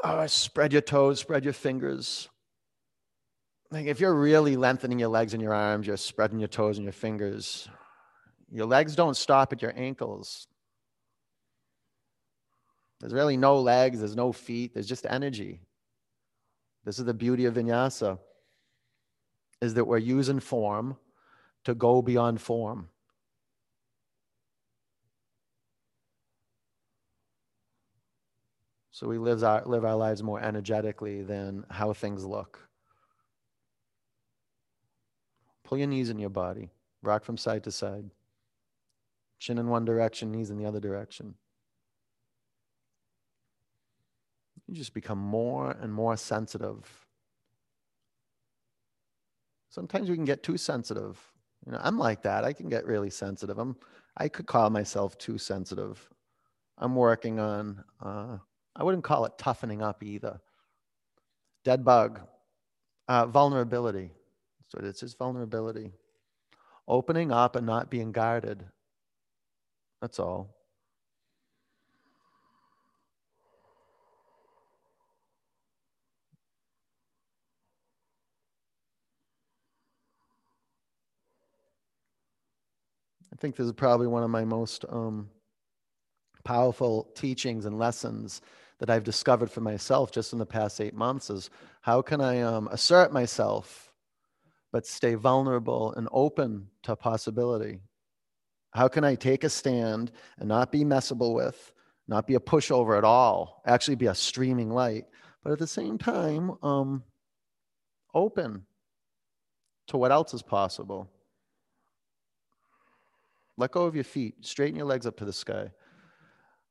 [0.01, 2.29] Oh, spread your toes, spread your fingers.
[3.69, 6.85] Like if you're really lengthening your legs and your arms, you're spreading your toes and
[6.85, 7.67] your fingers.
[8.51, 10.47] Your legs don't stop at your ankles.
[12.99, 15.61] There's really no legs, there's no feet, there's just energy.
[16.85, 18.19] This is the beauty of vinyasa
[19.61, 20.97] is that we're using form
[21.63, 22.89] to go beyond form.
[28.91, 32.59] So we live our, live our lives more energetically than how things look.
[35.65, 36.69] Pull your knees in your body,
[37.01, 38.09] rock from side to side.
[39.49, 41.35] In one direction, knees in the other direction.
[44.67, 47.07] You just become more and more sensitive.
[49.69, 51.19] Sometimes we can get too sensitive.
[51.65, 52.43] You know, I'm like that.
[52.43, 53.59] I can get really sensitive.
[53.59, 53.75] I'm,
[54.17, 56.09] I could call myself too sensitive.
[56.77, 58.37] I'm working on uh,
[58.75, 60.39] I wouldn't call it toughening up either.
[61.63, 62.19] Dead bug,
[63.07, 64.11] uh, vulnerability.
[64.67, 65.91] So it's just vulnerability.
[66.87, 68.65] Opening up and not being guarded.
[70.01, 70.55] That's all.
[83.33, 85.29] I think this is probably one of my most um,
[86.45, 88.41] powerful teachings and lessons
[88.79, 91.49] that I've discovered for myself just in the past eight months is
[91.81, 93.91] how can I um, assert myself,
[94.71, 97.81] but stay vulnerable and open to possibility?
[98.75, 101.71] How can I take a stand and not be messable with,
[102.09, 105.05] not be a pushover at all, actually be a streaming light,
[105.41, 107.01] but at the same time, um,
[108.13, 108.65] open
[109.87, 111.09] to what else is possible?
[113.55, 115.71] Let go of your feet, straighten your legs up to the sky.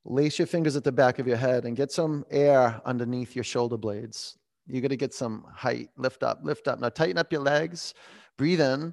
[0.05, 3.45] Lace your fingers at the back of your head and get some air underneath your
[3.45, 4.37] shoulder blades.
[4.67, 5.89] You're going to get some height.
[5.97, 6.81] Lift up, lift up.
[6.81, 7.95] Now tighten up your legs.
[8.37, 8.93] Breathe in.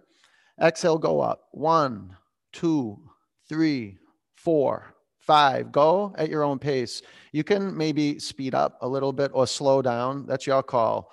[0.61, 1.49] Exhale, go up.
[1.51, 2.15] One,
[2.51, 2.99] two,
[3.47, 3.97] three,
[4.35, 5.71] four, five.
[5.71, 7.01] Go at your own pace.
[7.31, 10.25] You can maybe speed up a little bit or slow down.
[10.25, 11.11] That's your call.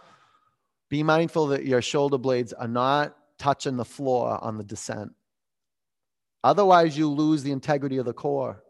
[0.88, 5.12] Be mindful that your shoulder blades are not touching the floor on the descent.
[6.42, 8.62] Otherwise, you lose the integrity of the core.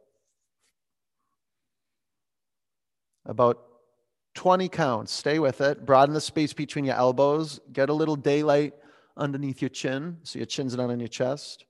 [3.25, 3.63] About
[4.35, 5.13] 20 counts.
[5.13, 5.85] Stay with it.
[5.85, 7.61] Broaden the space between your elbows.
[7.73, 8.75] Get a little daylight
[9.17, 11.65] underneath your chin so your chin's not on your chest.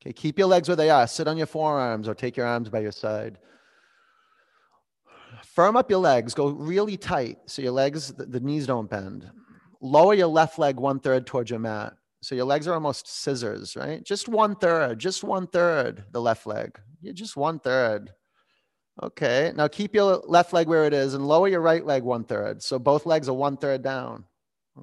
[0.00, 1.06] Okay, keep your legs where they are.
[1.06, 3.38] Sit on your forearms or take your arms by your side.
[5.44, 6.34] Firm up your legs.
[6.34, 9.28] Go really tight so your legs, the, the knees don't bend.
[9.80, 11.94] Lower your left leg one third towards your mat.
[12.20, 14.02] So your legs are almost scissors, right?
[14.02, 16.78] Just one third, just one third, the left leg.
[17.00, 18.10] You're just one third.
[19.00, 22.24] Okay, now keep your left leg where it is and lower your right leg one
[22.24, 22.62] third.
[22.62, 24.24] So both legs are one third down.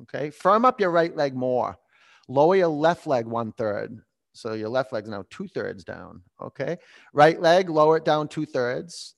[0.04, 1.78] Okay, firm up your right leg more.
[2.30, 4.02] Lower your left leg one third.
[4.36, 6.22] So your left leg's now two thirds down.
[6.42, 6.78] Okay,
[7.14, 9.16] right leg, lower it down two thirds.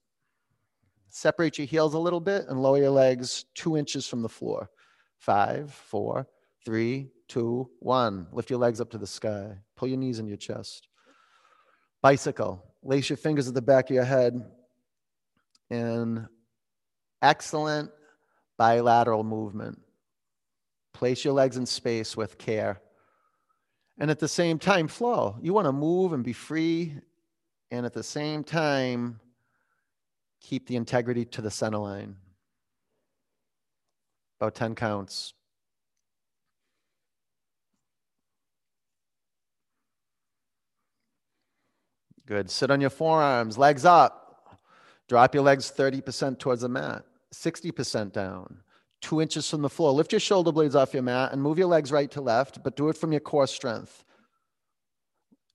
[1.10, 4.70] Separate your heels a little bit and lower your legs two inches from the floor.
[5.18, 6.28] Five, four,
[6.64, 8.28] three, two, one.
[8.32, 9.58] Lift your legs up to the sky.
[9.76, 10.88] Pull your knees in your chest.
[12.04, 12.64] Bicycle.
[12.84, 14.40] Lace your fingers at the back of your head.
[15.72, 16.28] And
[17.24, 17.90] excellent
[18.58, 19.82] bilateral movement.
[20.94, 22.82] Place your legs in space with care.
[24.00, 25.38] And at the same time, flow.
[25.42, 26.94] You want to move and be free.
[27.72, 29.20] And at the same time,
[30.42, 32.16] keep the integrity to the center line.
[34.40, 35.34] About 10 counts.
[42.28, 42.50] Good.
[42.50, 44.28] Sit on your forearms, legs up.
[45.08, 48.58] Drop your legs 30% towards the mat, 60% down,
[49.02, 49.92] two inches from the floor.
[49.92, 52.76] Lift your shoulder blades off your mat and move your legs right to left, but
[52.76, 54.04] do it from your core strength.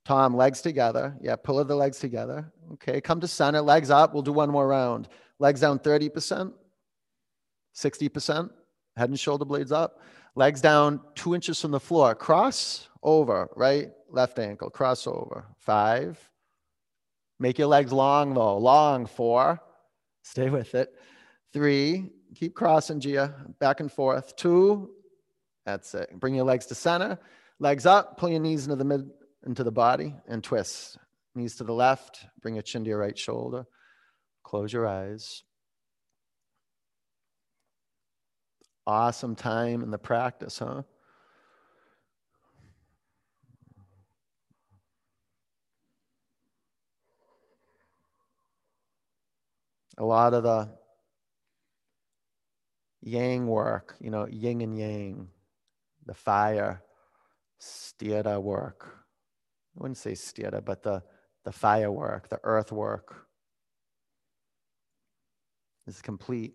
[0.05, 1.17] Tom, legs together.
[1.21, 2.53] Yeah, pull the legs together.
[2.75, 4.13] Okay, come to center, legs up.
[4.13, 5.09] We'll do one more round.
[5.39, 6.53] Legs down 30%,
[7.75, 8.51] 60%,
[8.97, 10.01] head and shoulder blades up.
[10.35, 12.15] Legs down two inches from the floor.
[12.15, 15.47] Cross over, right, left ankle, cross over.
[15.59, 16.19] Five,
[17.43, 18.57] Make your legs long though.
[18.57, 19.05] Long.
[19.05, 19.61] Four.
[20.23, 20.95] Stay with it.
[21.53, 22.11] Three.
[22.35, 23.35] Keep crossing, Gia.
[23.59, 24.37] Back and forth.
[24.37, 24.91] Two.
[25.67, 26.11] That's it.
[26.19, 27.19] Bring your legs to center.
[27.59, 28.17] Legs up.
[28.19, 29.11] Pull your knees into the mid
[29.45, 30.99] into the body and twist.
[31.35, 32.25] Knees to the left.
[32.41, 33.65] Bring your chin to your right shoulder.
[34.45, 35.43] Close your eyes.
[38.87, 40.83] Awesome time in the practice, huh?
[49.99, 50.69] a lot of the
[53.03, 55.29] yang work, you know, yin and yang,
[56.07, 56.83] the fire,
[57.61, 58.99] sthira work.
[59.77, 61.03] I wouldn't say sthira, but the,
[61.45, 63.27] the fire work, the earth work
[65.87, 66.55] is complete.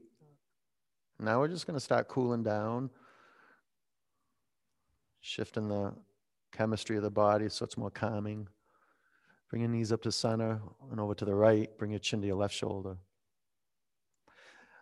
[1.20, 2.89] Now we're just going to start cooling down,
[5.20, 5.93] shifting the
[6.52, 8.48] chemistry of the body so it's more calming.
[9.50, 11.70] Bring your knees up to center and over to the right.
[11.78, 12.98] Bring your chin to your left shoulder.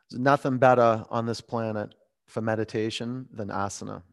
[0.10, 1.96] There's nothing better on this planet
[2.28, 4.04] for meditation than asana.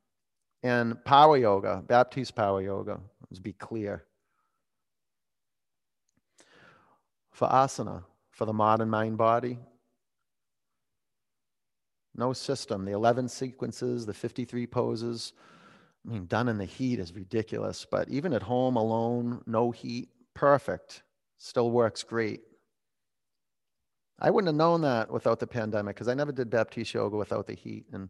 [0.62, 4.04] And power yoga, Baptiste power yoga, let's be clear.
[7.32, 9.58] For asana, for the modern mind body,
[12.14, 12.84] no system.
[12.84, 15.32] The 11 sequences, the 53 poses.
[16.06, 20.10] I mean, done in the heat is ridiculous, but even at home alone, no heat,
[20.34, 21.02] perfect.
[21.38, 22.42] Still works great.
[24.24, 27.48] I wouldn't have known that without the pandemic because I never did Baptiste yoga without
[27.48, 27.86] the heat.
[27.92, 28.08] And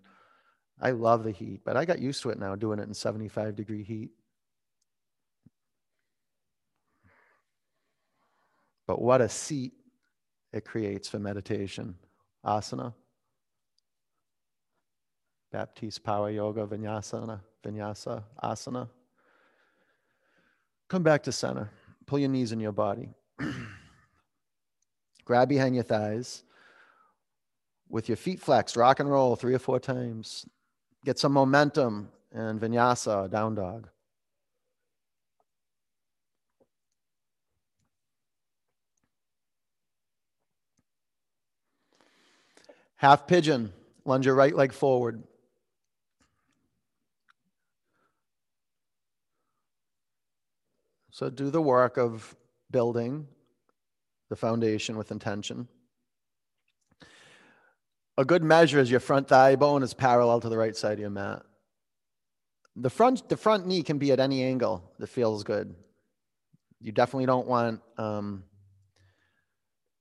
[0.79, 3.57] I love the heat, but I got used to it now doing it in 75
[3.57, 4.11] degree heat.
[8.87, 9.73] But what a seat
[10.53, 11.95] it creates for meditation.
[12.45, 12.93] Asana,
[15.51, 18.89] Baptiste Power Yoga, Vinyasana, Vinyasa, Asana.
[20.89, 21.71] Come back to center.
[22.05, 23.09] Pull your knees in your body.
[25.33, 26.43] Grab behind your thighs
[27.89, 30.45] with your feet flexed, rock and roll three or four times.
[31.07, 33.89] Get some momentum and vinyasa, down dog.
[42.97, 43.73] Half pigeon,
[44.05, 45.23] lunge your right leg forward.
[51.11, 52.37] So do the work of
[52.71, 53.29] building
[54.33, 55.69] the foundation with intention.
[58.17, 61.01] a good measure is your front thigh bone is parallel to the right side of
[61.01, 61.43] your mat.
[62.77, 65.75] The front, the front knee can be at any angle that feels good.
[66.81, 68.45] You definitely don't want um,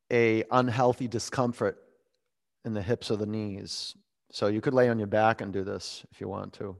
[0.09, 1.77] a unhealthy discomfort
[2.63, 3.97] in the hips or the knees.
[4.31, 6.77] So you could lay on your back and do this if you want to.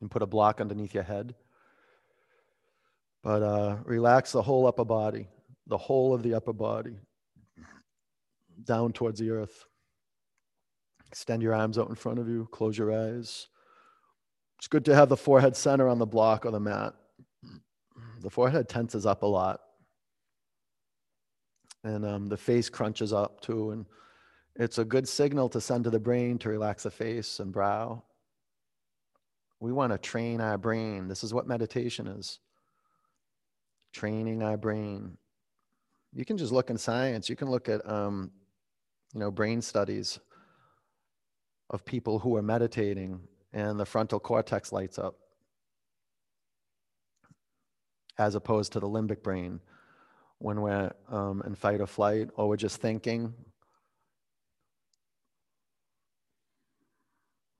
[0.00, 1.34] And put a block underneath your head.
[3.24, 5.26] But uh, relax the whole upper body,
[5.66, 6.96] the whole of the upper body,
[8.64, 9.64] down towards the earth.
[11.08, 13.48] Extend your arms out in front of you, close your eyes.
[14.58, 16.94] It's good to have the forehead center on the block or the mat.
[18.20, 19.60] The forehead tenses up a lot.
[21.82, 23.72] And um, the face crunches up too.
[23.72, 23.86] And
[24.56, 28.02] it's a good signal to send to the brain to relax the face and brow.
[29.60, 31.08] We want to train our brain.
[31.08, 32.38] This is what meditation is
[33.92, 35.16] training our brain.
[36.14, 38.30] You can just look in science, you can look at um,
[39.12, 40.20] you know, brain studies
[41.70, 43.20] of people who are meditating
[43.52, 45.16] and the frontal cortex lights up
[48.16, 49.60] as opposed to the limbic brain
[50.38, 53.34] when we're um, in fight or flight or we're just thinking.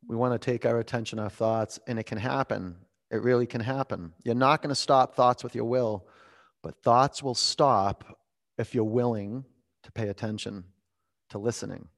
[0.06, 2.76] We want to take our attention our thoughts, and it can happen.
[3.10, 4.12] It really can happen.
[4.22, 6.06] You're not going to stop thoughts with your will,
[6.62, 8.04] but thoughts will stop
[8.58, 9.44] if you're willing
[9.82, 10.64] to pay attention
[11.30, 11.88] to listening.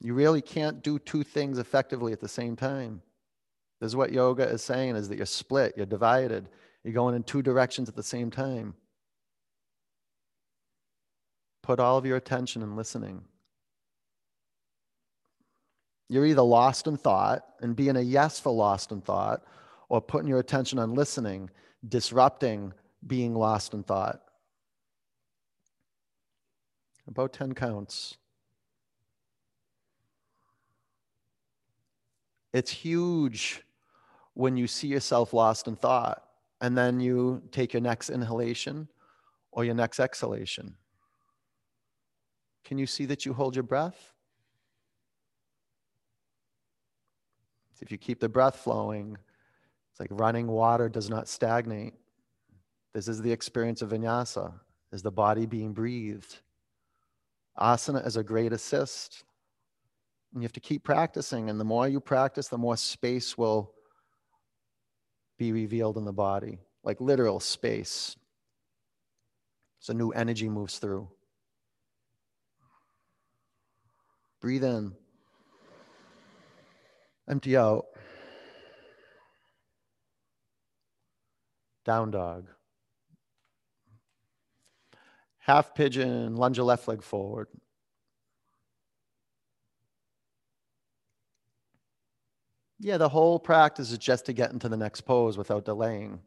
[0.00, 3.00] You really can't do two things effectively at the same time.
[3.80, 6.48] This is what yoga is saying is that you're split, you're divided,
[6.82, 8.74] you're going in two directions at the same time.
[11.62, 13.22] Put all of your attention in listening.
[16.10, 19.42] You're either lost in thought and being a yes for lost in thought,
[19.94, 21.48] or putting your attention on listening,
[21.88, 22.72] disrupting
[23.06, 24.20] being lost in thought.
[27.06, 28.16] About 10 counts.
[32.52, 33.62] It's huge
[34.32, 36.24] when you see yourself lost in thought
[36.60, 38.88] and then you take your next inhalation
[39.52, 40.74] or your next exhalation.
[42.64, 44.12] Can you see that you hold your breath?
[47.80, 49.18] If you keep the breath flowing,
[49.94, 51.94] it's like running water does not stagnate.
[52.94, 54.52] This is the experience of vinyasa,
[54.90, 56.40] is the body being breathed.
[57.56, 59.22] Asana is a great assist.
[60.32, 61.48] And you have to keep practicing.
[61.48, 63.72] And the more you practice, the more space will
[65.38, 68.16] be revealed in the body, like literal space.
[69.78, 71.08] So new energy moves through.
[74.40, 74.92] Breathe in.
[77.28, 77.93] Empty out.
[81.84, 82.48] Down dog.
[85.38, 87.48] Half pigeon, lunge a left leg forward.
[92.80, 96.20] Yeah, the whole practice is just to get into the next pose without delaying.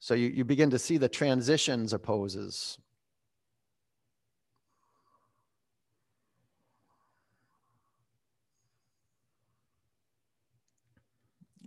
[0.00, 2.78] So you, you begin to see the transitions of poses.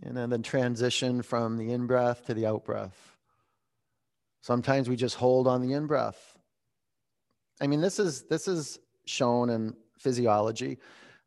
[0.03, 3.17] And then, transition from the in breath to the out breath.
[4.41, 6.37] Sometimes we just hold on the in breath.
[7.61, 10.79] I mean, this is this is shown in physiology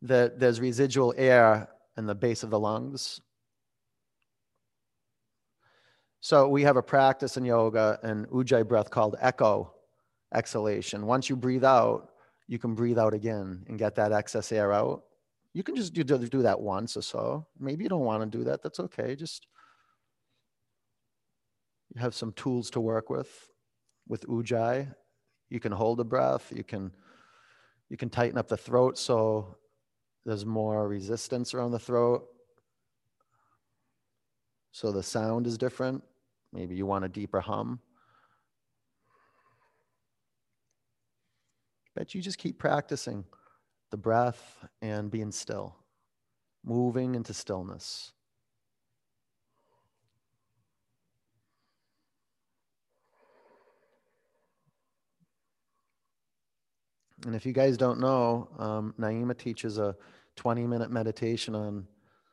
[0.03, 3.21] that there's residual air in the base of the lungs.
[6.21, 9.75] So we have a practice in yoga and ujjayi breath called echo
[10.35, 11.07] exhalation.
[11.07, 12.11] Once you breathe out,
[12.49, 15.05] you can breathe out again and get that excess air out.
[15.55, 17.47] You can just do, do that once or so.
[17.59, 18.63] Maybe you don't want to do that.
[18.63, 19.15] That's okay.
[19.15, 19.47] Just
[21.95, 23.51] you have some tools to work with
[24.09, 24.93] with ujjayi.
[25.49, 26.53] You can hold the breath.
[26.55, 26.91] You can
[27.89, 29.57] you can tighten up the throat so
[30.27, 32.27] there's more resistance around the throat.
[34.73, 36.03] So the sound is different.
[36.53, 37.79] Maybe you want a deeper hum.
[41.95, 43.25] But you just keep practicing
[43.95, 45.77] the breath and being still,
[46.65, 48.13] moving into stillness.
[57.25, 59.95] And if you guys don't know, um, Naima teaches a
[60.35, 61.87] 20 minute meditation on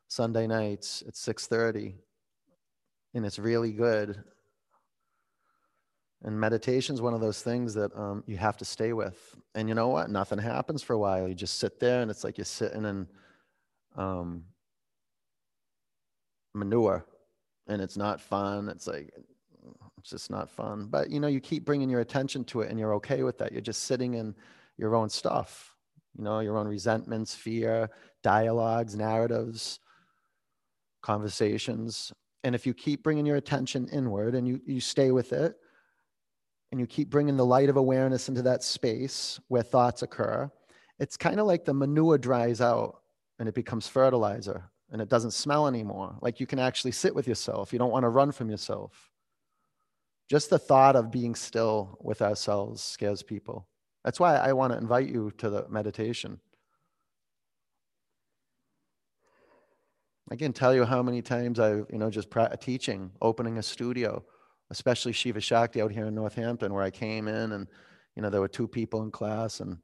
[0.07, 1.93] Sunday nights at 6:30,
[3.13, 4.23] and it's really good.
[6.23, 9.35] And meditation is one of those things that um, you have to stay with.
[9.55, 10.09] And you know what?
[10.09, 11.27] Nothing happens for a while.
[11.27, 13.07] You just sit there, and it's like you're sitting in
[13.95, 14.43] um,
[16.53, 17.05] manure,
[17.67, 18.69] and it's not fun.
[18.69, 19.11] It's like
[19.99, 20.87] It's just not fun.
[20.89, 23.51] But you know, you keep bringing your attention to it and you're okay with that.
[23.51, 24.35] You're just sitting in
[24.77, 25.75] your own stuff,
[26.17, 27.89] you know, your own resentments, fear,
[28.23, 29.79] dialogues, narratives,
[31.01, 32.11] conversations.
[32.43, 35.55] And if you keep bringing your attention inward and you, you stay with it,
[36.71, 40.49] and you keep bringing the light of awareness into that space where thoughts occur,
[40.99, 43.01] it's kind of like the manure dries out
[43.39, 46.15] and it becomes fertilizer and it doesn't smell anymore.
[46.21, 47.73] Like you can actually sit with yourself.
[47.73, 49.11] You don't want to run from yourself.
[50.29, 53.67] Just the thought of being still with ourselves scares people.
[54.05, 56.39] That's why I want to invite you to the meditation.
[60.29, 63.63] I can tell you how many times I've, you know, just pra- teaching, opening a
[63.63, 64.23] studio,
[64.71, 67.67] especially Shiva Shakti out here in Northampton, where I came in and,
[68.15, 69.77] you know, there were two people in class and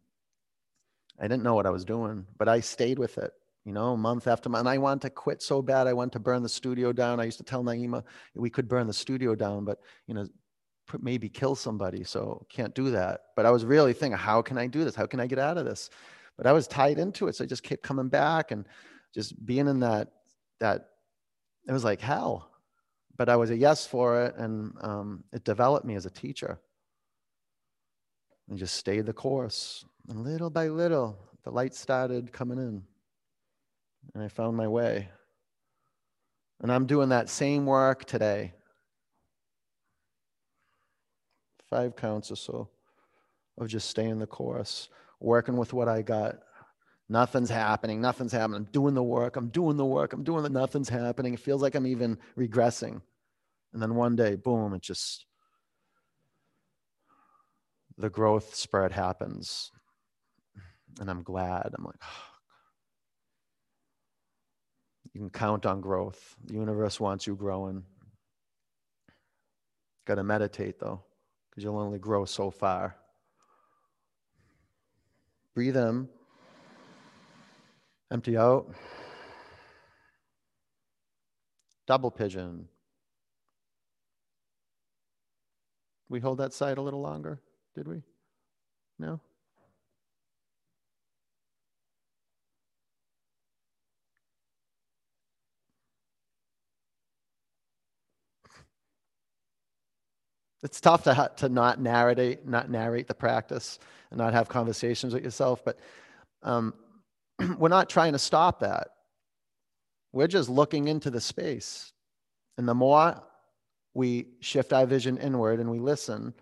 [1.20, 3.34] I didn't know what I was doing, but I stayed with it,
[3.66, 4.62] you know, month after month.
[4.62, 5.88] And I wanted to quit so bad.
[5.88, 7.20] I wanted to burn the studio down.
[7.20, 8.02] I used to tell Naima
[8.34, 10.26] we could burn the studio down, but, you know,
[11.02, 12.06] maybe kill somebody.
[12.06, 13.22] So can't do that.
[13.36, 14.96] But I was really thinking, how can I do this?
[14.96, 15.90] How can I get out of this?
[16.38, 17.36] But I was tied into it.
[17.36, 18.66] So I just kept coming back and
[19.14, 20.08] just being in that,
[20.62, 20.92] that
[21.68, 22.52] it was like hell
[23.18, 26.60] but I was a yes for it, and um, it developed me as a teacher.
[28.48, 29.84] And just stayed the course.
[30.08, 32.84] And little by little, the light started coming in,
[34.14, 35.10] and I found my way.
[36.62, 38.54] And I'm doing that same work today.
[41.70, 42.70] Five counts or so
[43.58, 44.90] of just staying the course,
[45.20, 46.40] working with what I got.
[47.10, 48.02] Nothing's happening.
[48.02, 48.58] Nothing's happening.
[48.58, 49.38] I'm doing the work.
[49.38, 50.14] I'm doing the work.
[50.14, 51.34] I'm doing the nothing's happening.
[51.34, 53.02] It feels like I'm even regressing.
[53.74, 55.26] And then one day, boom, it just,
[57.98, 59.72] the growth spread happens.
[61.00, 61.70] And I'm glad.
[61.78, 62.24] I'm like, oh.
[65.14, 66.36] you can count on growth.
[66.46, 67.84] The universe wants you growing.
[70.06, 71.04] Got to meditate though,
[71.50, 72.96] because you'll only grow so far.
[75.54, 76.10] Breathe in.
[78.12, 78.74] Empty out.
[81.86, 82.68] Double pigeon.
[86.10, 87.42] we hold that side a little longer?
[87.76, 88.02] Did we?
[89.00, 89.20] No?
[100.64, 103.80] It's tough to, ha- to not narrate, not narrate the practice
[104.10, 105.78] and not have conversations with yourself, but
[106.42, 106.74] um,
[107.58, 108.90] we're not trying to stop that.
[110.12, 111.92] We're just looking into the space.
[112.58, 113.22] And the more
[113.94, 116.34] we shift our vision inward and we listen,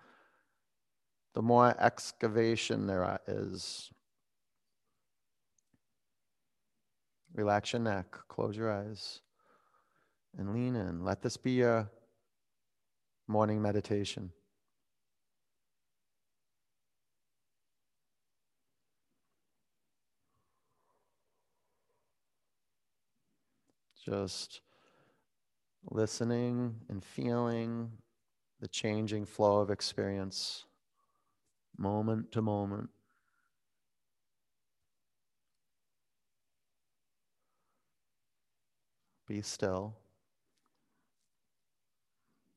[1.33, 3.91] the more excavation there is.
[7.33, 9.19] Relax your neck, close your eyes,
[10.37, 11.03] and lean in.
[11.03, 11.89] Let this be your
[13.27, 14.31] morning meditation.
[24.05, 24.61] Just
[25.89, 27.91] listening and feeling
[28.59, 30.65] the changing flow of experience
[31.75, 32.89] moment to moment.
[39.27, 39.95] Be still.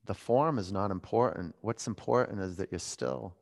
[0.05, 1.55] The form is not important.
[1.61, 3.35] What's important is that you're still.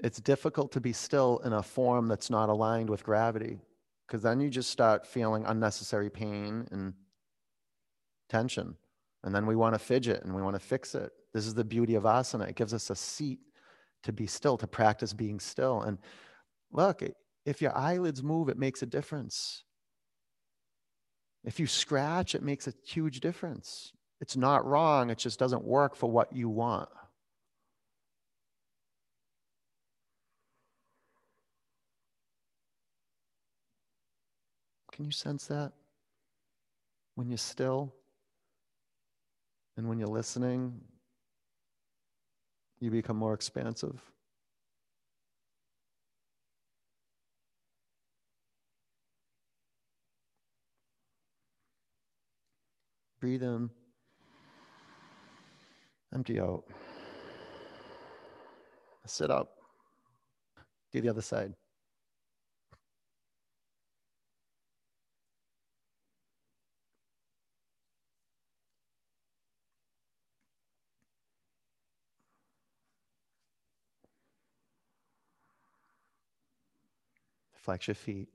[0.00, 3.60] It's difficult to be still in a form that's not aligned with gravity
[4.06, 6.94] because then you just start feeling unnecessary pain and
[8.34, 8.76] tension.
[9.22, 11.12] And then we want to fidget and we want to fix it.
[11.32, 12.48] This is the beauty of asana.
[12.48, 13.38] It gives us a seat
[14.02, 15.82] to be still, to practice being still.
[15.82, 15.98] And
[16.72, 17.02] look,
[17.46, 19.62] if your eyelids move, it makes a difference.
[21.44, 23.92] If you scratch, it makes a huge difference.
[24.20, 26.88] It's not wrong, it just doesn't work for what you want.
[34.92, 35.72] Can you sense that?
[37.14, 37.94] When you're still?
[39.76, 40.80] And when you're listening,
[42.80, 44.00] you become more expansive.
[53.20, 53.70] Breathe in,
[56.14, 56.64] empty out.
[59.06, 59.56] Sit up.
[60.92, 61.54] Do the other side.
[77.64, 78.28] Flex your feet.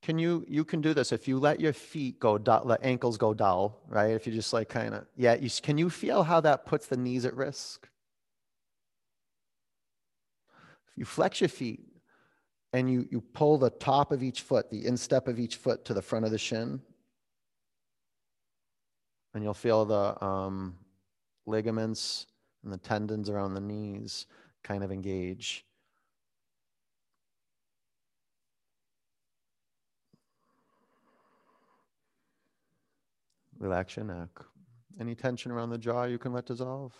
[0.00, 3.18] Can you, you can do this if you let your feet go, dull, the ankles
[3.18, 4.12] go dull, right?
[4.12, 6.96] If you just like kind of, yeah, you, can you feel how that puts the
[6.96, 7.86] knees at risk?
[10.88, 11.84] If you flex your feet
[12.72, 15.92] and you, you pull the top of each foot, the instep of each foot to
[15.92, 16.80] the front of the shin,
[19.34, 20.74] and you'll feel the um,
[21.44, 22.28] ligaments
[22.64, 24.26] and the tendons around the knees
[24.64, 25.66] kind of engage.
[33.62, 34.28] Relax your neck.
[34.98, 36.92] Any tension around the jaw you can let dissolve?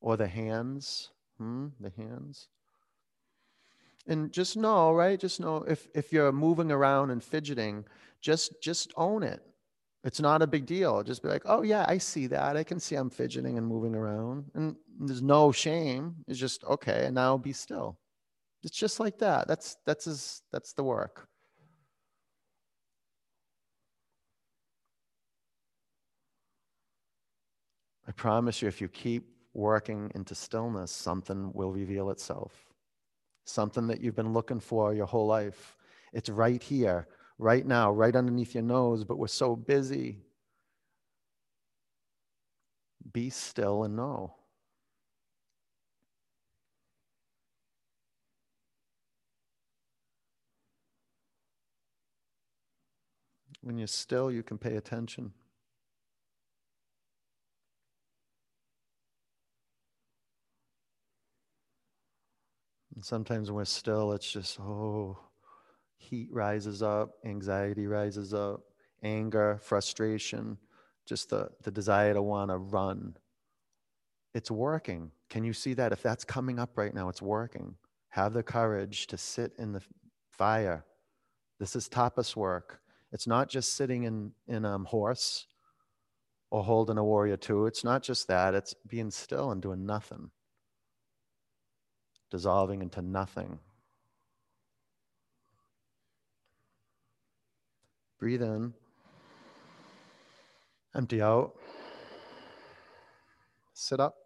[0.00, 1.10] Or the hands?
[1.36, 1.66] Hmm?
[1.78, 2.48] The hands?
[4.06, 5.20] And just know, right?
[5.20, 7.84] Just know if, if you're moving around and fidgeting,
[8.22, 9.42] just just own it.
[10.04, 11.02] It's not a big deal.
[11.02, 12.56] Just be like, oh yeah, I see that.
[12.56, 14.46] I can see I'm fidgeting and moving around.
[14.54, 16.16] And there's no shame.
[16.26, 17.98] It's just okay, and now be still.
[18.62, 19.46] It's just like that.
[19.46, 21.28] That's that's as that's the work.
[28.08, 32.52] I promise you, if you keep working into stillness, something will reveal itself.
[33.44, 35.76] Something that you've been looking for your whole life.
[36.14, 37.06] It's right here,
[37.38, 40.20] right now, right underneath your nose, but we're so busy.
[43.12, 44.34] Be still and know.
[53.60, 55.32] When you're still, you can pay attention.
[62.98, 65.16] And sometimes when we're still, it's just, oh,
[65.98, 68.62] heat rises up, anxiety rises up,
[69.04, 70.58] anger, frustration,
[71.06, 73.16] just the, the desire to want to run.
[74.34, 75.12] It's working.
[75.30, 75.92] Can you see that?
[75.92, 77.76] If that's coming up right now, it's working.
[78.08, 79.82] Have the courage to sit in the
[80.32, 80.84] fire.
[81.60, 82.80] This is tapas work.
[83.12, 85.46] It's not just sitting in, in um, horse
[86.50, 87.66] or holding a warrior two.
[87.66, 88.54] It's not just that.
[88.56, 90.32] It's being still and doing nothing
[92.30, 93.58] dissolving into nothing.
[98.18, 98.74] Breathe in,
[100.94, 101.54] empty out,
[103.74, 104.16] sit up,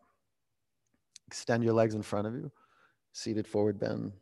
[1.26, 2.50] extend your legs in front of you,
[3.12, 4.12] seated forward bend.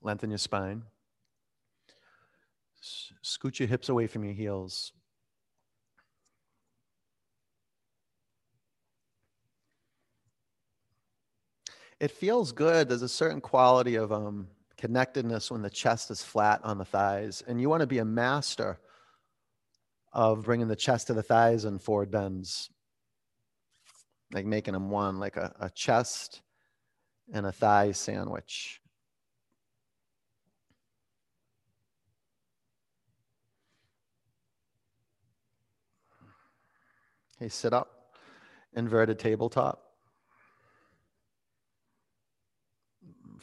[0.00, 0.84] Lengthen your spine.
[3.22, 4.92] Scoot your hips away from your heels.
[12.00, 12.88] It feels good.
[12.88, 17.42] There's a certain quality of um, connectedness when the chest is flat on the thighs,
[17.46, 18.78] and you want to be a master
[20.12, 22.70] of bringing the chest to the thighs and forward bends,
[24.32, 26.42] like making them one, like a, a chest
[27.32, 28.80] and a thigh sandwich.
[37.36, 38.14] Okay, sit up,
[38.74, 39.85] inverted tabletop.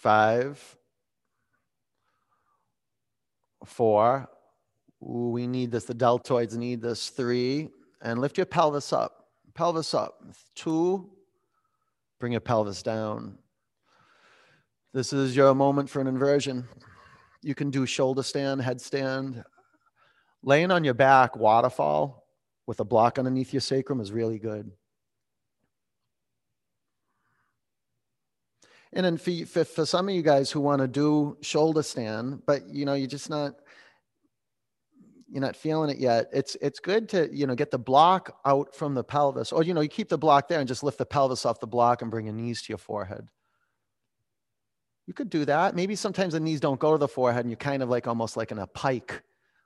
[0.04, 0.62] Five,
[3.64, 4.28] four.
[5.02, 5.86] Ooh, we need this.
[5.86, 7.08] The deltoids need this.
[7.08, 7.70] Three.
[8.02, 9.30] And lift your pelvis up.
[9.54, 10.22] Pelvis up.
[10.56, 11.10] Two.
[12.20, 13.38] Bring your pelvis down.
[14.94, 16.68] This is your moment for an inversion.
[17.42, 19.46] You can do shoulder stand, headstand.
[20.44, 22.28] Laying on your back, waterfall
[22.68, 24.70] with a block underneath your sacrum is really good.
[28.96, 32.62] And then for, for, some of you guys who want to do shoulder stand, but
[32.70, 33.56] you know, you're just not,
[35.28, 36.28] you're not feeling it yet.
[36.32, 39.74] It's, it's good to, you know, get the block out from the pelvis or, you
[39.74, 42.12] know, you keep the block there and just lift the pelvis off the block and
[42.12, 43.28] bring your knees to your forehead.
[45.08, 45.76] You could do that.
[45.76, 48.38] Maybe sometimes the knees don't go to the forehead and you're kind of like almost
[48.38, 49.24] like in a pike,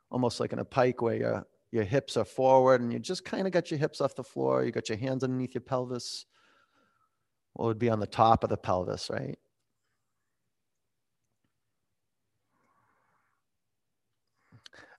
[0.09, 3.45] almost like in a pike where your, your hips are forward and you just kind
[3.45, 4.63] of got your hips off the floor.
[4.63, 6.25] You got your hands underneath your pelvis
[7.65, 9.37] would be on the top of the pelvis, right?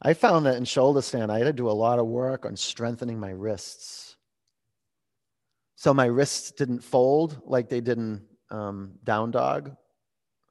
[0.01, 2.57] I found that in shoulder stand, I had to do a lot of work on
[2.57, 4.17] strengthening my wrists.
[5.75, 9.77] So my wrists didn't fold like they did in um, down dog.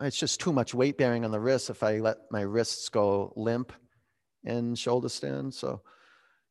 [0.02, 3.34] It's just too much weight bearing on the wrists if I let my wrists go
[3.36, 3.72] limp
[4.44, 5.54] in shoulder stand.
[5.54, 5.82] So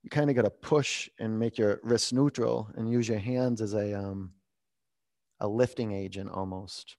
[0.03, 3.61] you kind of got to push and make your wrists neutral and use your hands
[3.61, 4.33] as a um,
[5.41, 6.97] a lifting agent almost.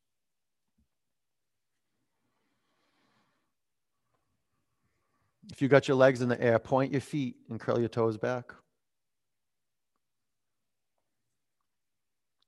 [5.51, 8.17] If you got your legs in the air, point your feet and curl your toes
[8.17, 8.51] back.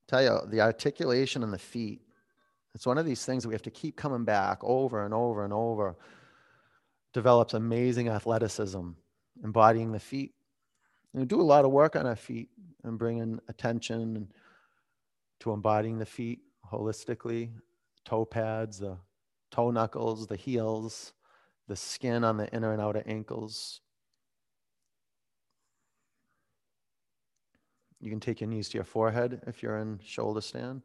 [0.06, 2.02] Tell you, the articulation in the feet,
[2.74, 5.44] it's one of these things that we have to keep coming back over and over
[5.44, 5.96] and over.
[7.12, 8.90] Develops amazing athleticism,
[9.42, 10.34] embodying the feet.
[11.12, 12.50] And we do a lot of work on our feet
[12.84, 14.28] and bringing attention
[15.40, 16.40] to embodying the feet
[16.70, 17.50] holistically,
[18.04, 18.96] toe pads, the
[19.50, 21.12] toe knuckles, the heels,
[21.66, 23.80] the skin on the inner and outer ankles.
[28.00, 30.82] You can take your knees to your forehead if you're in shoulder stand,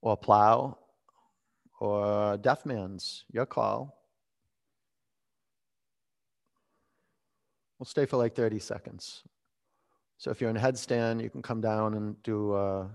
[0.00, 0.78] or plow,
[1.80, 3.98] or deaf man's, your call.
[7.78, 9.24] We'll stay for like 30 seconds.
[10.16, 12.88] So if you're in headstand, you can come down and do a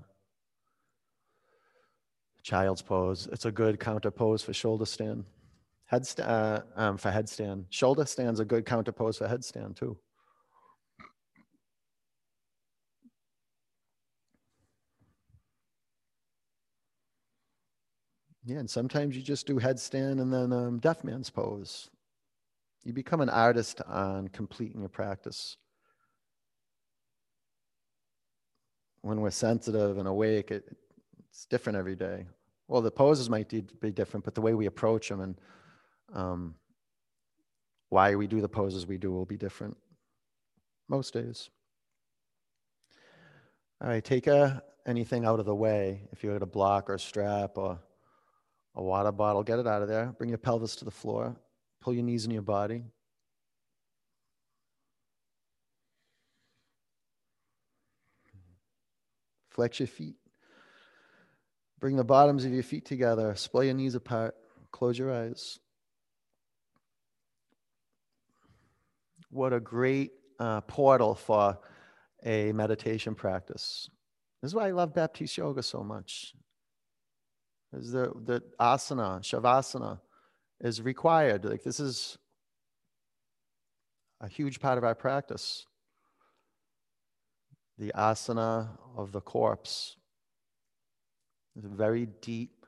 [2.48, 3.28] child's pose.
[3.34, 5.26] It's a good counter pose for shoulder stand.
[5.92, 7.66] Headstand uh, um, for headstand.
[7.70, 9.98] Shoulder stand's a good counter pose for headstand too.
[18.46, 21.90] Yeah, and sometimes you just do headstand and then um, deaf man's pose.
[22.86, 25.58] You become an artist on completing your practice.
[29.02, 30.64] When we're sensitive and awake, it,
[31.30, 32.26] it's different every day.
[32.68, 35.40] Well, the poses might be different, but the way we approach them and
[36.14, 36.56] um,
[37.90, 39.78] why we do the poses we do will be different
[40.90, 41.50] most days.
[43.82, 46.02] All right, take a, anything out of the way.
[46.12, 47.80] If you had a block or a strap or
[48.76, 50.14] a water bottle, get it out of there.
[50.18, 51.36] Bring your pelvis to the floor.
[51.80, 52.84] Pull your knees in your body.
[59.50, 60.16] Flex your feet.
[61.80, 63.36] Bring the bottoms of your feet together.
[63.36, 64.36] Splay your knees apart.
[64.72, 65.60] Close your eyes.
[69.30, 71.60] What a great uh, portal for
[72.24, 73.90] a meditation practice.
[74.42, 76.34] This is why I love Baptiste Yoga so much.
[77.74, 80.00] Is the, the asana, shavasana,
[80.62, 81.46] is required.
[81.46, 82.18] Like this is
[84.22, 85.66] a huge part of our practice.
[87.78, 89.98] The asana of the corpse.
[91.58, 92.66] There's a very deep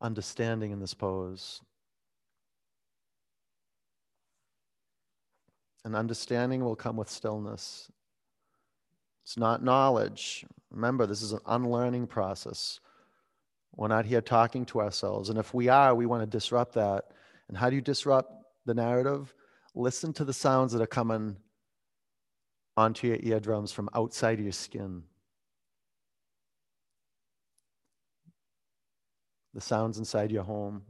[0.00, 1.60] understanding in this pose.
[5.84, 7.88] And understanding will come with stillness.
[9.22, 10.44] It's not knowledge.
[10.72, 12.80] Remember, this is an unlearning process.
[13.76, 15.30] We're not here talking to ourselves.
[15.30, 17.12] And if we are, we want to disrupt that.
[17.48, 18.32] And how do you disrupt
[18.66, 19.32] the narrative?
[19.76, 21.36] Listen to the sounds that are coming
[22.76, 25.04] onto your eardrums from outside your skin.
[29.54, 30.82] The sounds inside your home.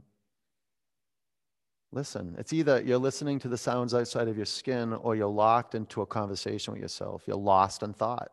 [1.91, 2.35] Listen.
[2.37, 6.01] It's either you're listening to the sounds outside of your skin or you're locked into
[6.01, 7.23] a conversation with yourself.
[7.27, 8.31] You're lost in thought.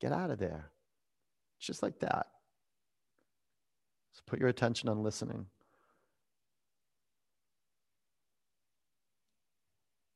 [0.00, 0.70] Get out of there.
[1.58, 2.26] It's just like that.
[4.12, 5.46] So put your attention on listening.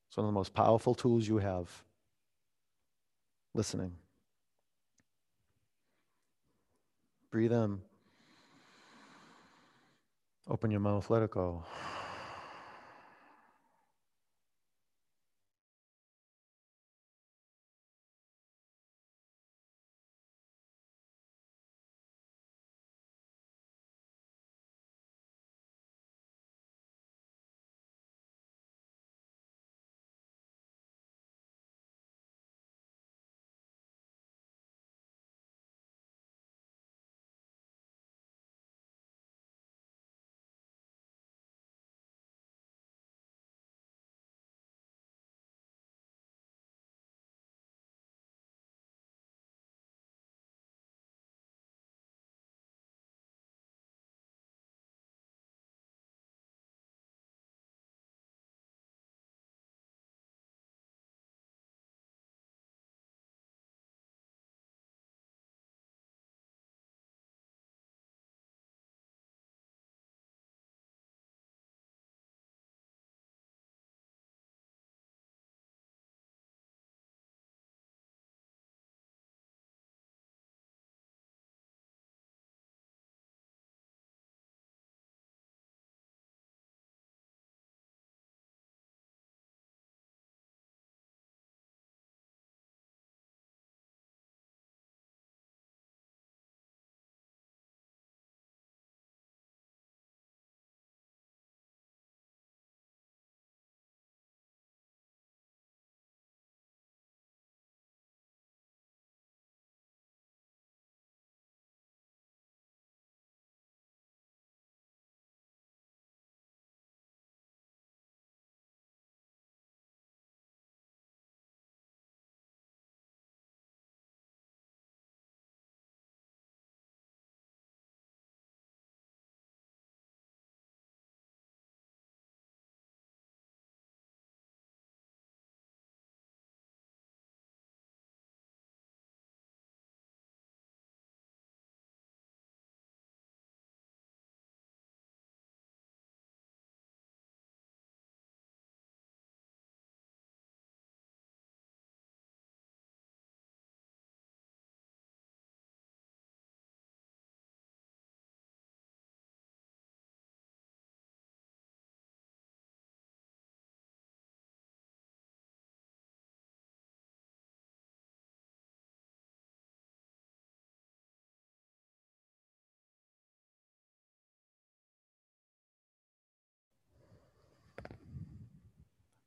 [0.09, 1.71] It's one of the most powerful tools you have.
[3.55, 3.93] Listening.
[7.31, 7.81] Breathe in.
[10.49, 11.65] Open your mouth, let it go.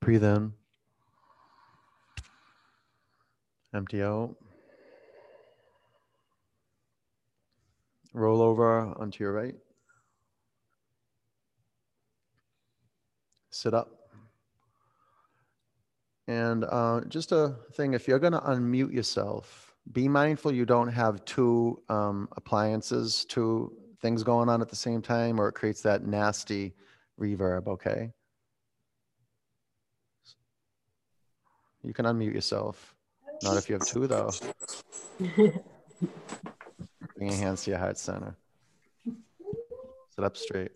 [0.06, 0.52] Breathe in.
[3.74, 4.36] Empty out.
[8.14, 9.56] Roll over onto your right.
[13.50, 14.12] Sit up.
[16.28, 20.86] And uh, just a thing, if you're going to unmute yourself, be mindful you don't
[20.86, 25.82] have two um, appliances, two things going on at the same time, or it creates
[25.82, 26.76] that nasty
[27.18, 28.12] reverb, okay?
[31.86, 32.96] You can unmute yourself.
[33.44, 34.32] Not if you have two, though.
[35.18, 35.52] Bring
[37.30, 38.34] your hands to your heart center.
[39.04, 40.72] Sit up straight.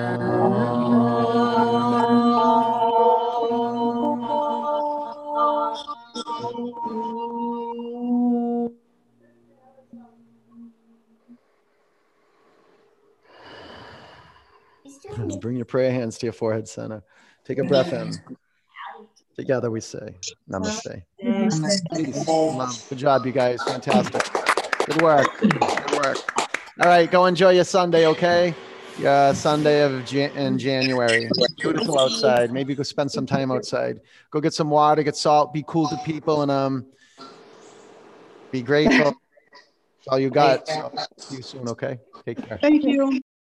[15.40, 17.04] Bring your prayer hands to your forehead center.
[17.46, 18.12] Take a breath in.
[19.36, 20.16] Together we say,
[20.50, 21.04] Namaste.
[21.94, 22.84] Peace, love.
[22.90, 23.62] Good job, you guys.
[23.64, 24.24] Fantastic.
[24.86, 25.28] Good work.
[25.40, 26.18] Good work.
[26.82, 28.54] All right, go enjoy your Sunday, okay?
[28.98, 31.30] Yeah, Sunday of Jan- in January.
[31.58, 32.52] Beautiful outside.
[32.52, 34.00] Maybe go spend some time outside.
[34.32, 36.86] Go get some water, get salt, be cool to people, and um,
[38.52, 39.06] be grateful.
[39.06, 40.68] That's all you got.
[40.68, 42.00] So, see you soon, okay?
[42.26, 42.58] Take care.
[42.58, 43.22] Thank you.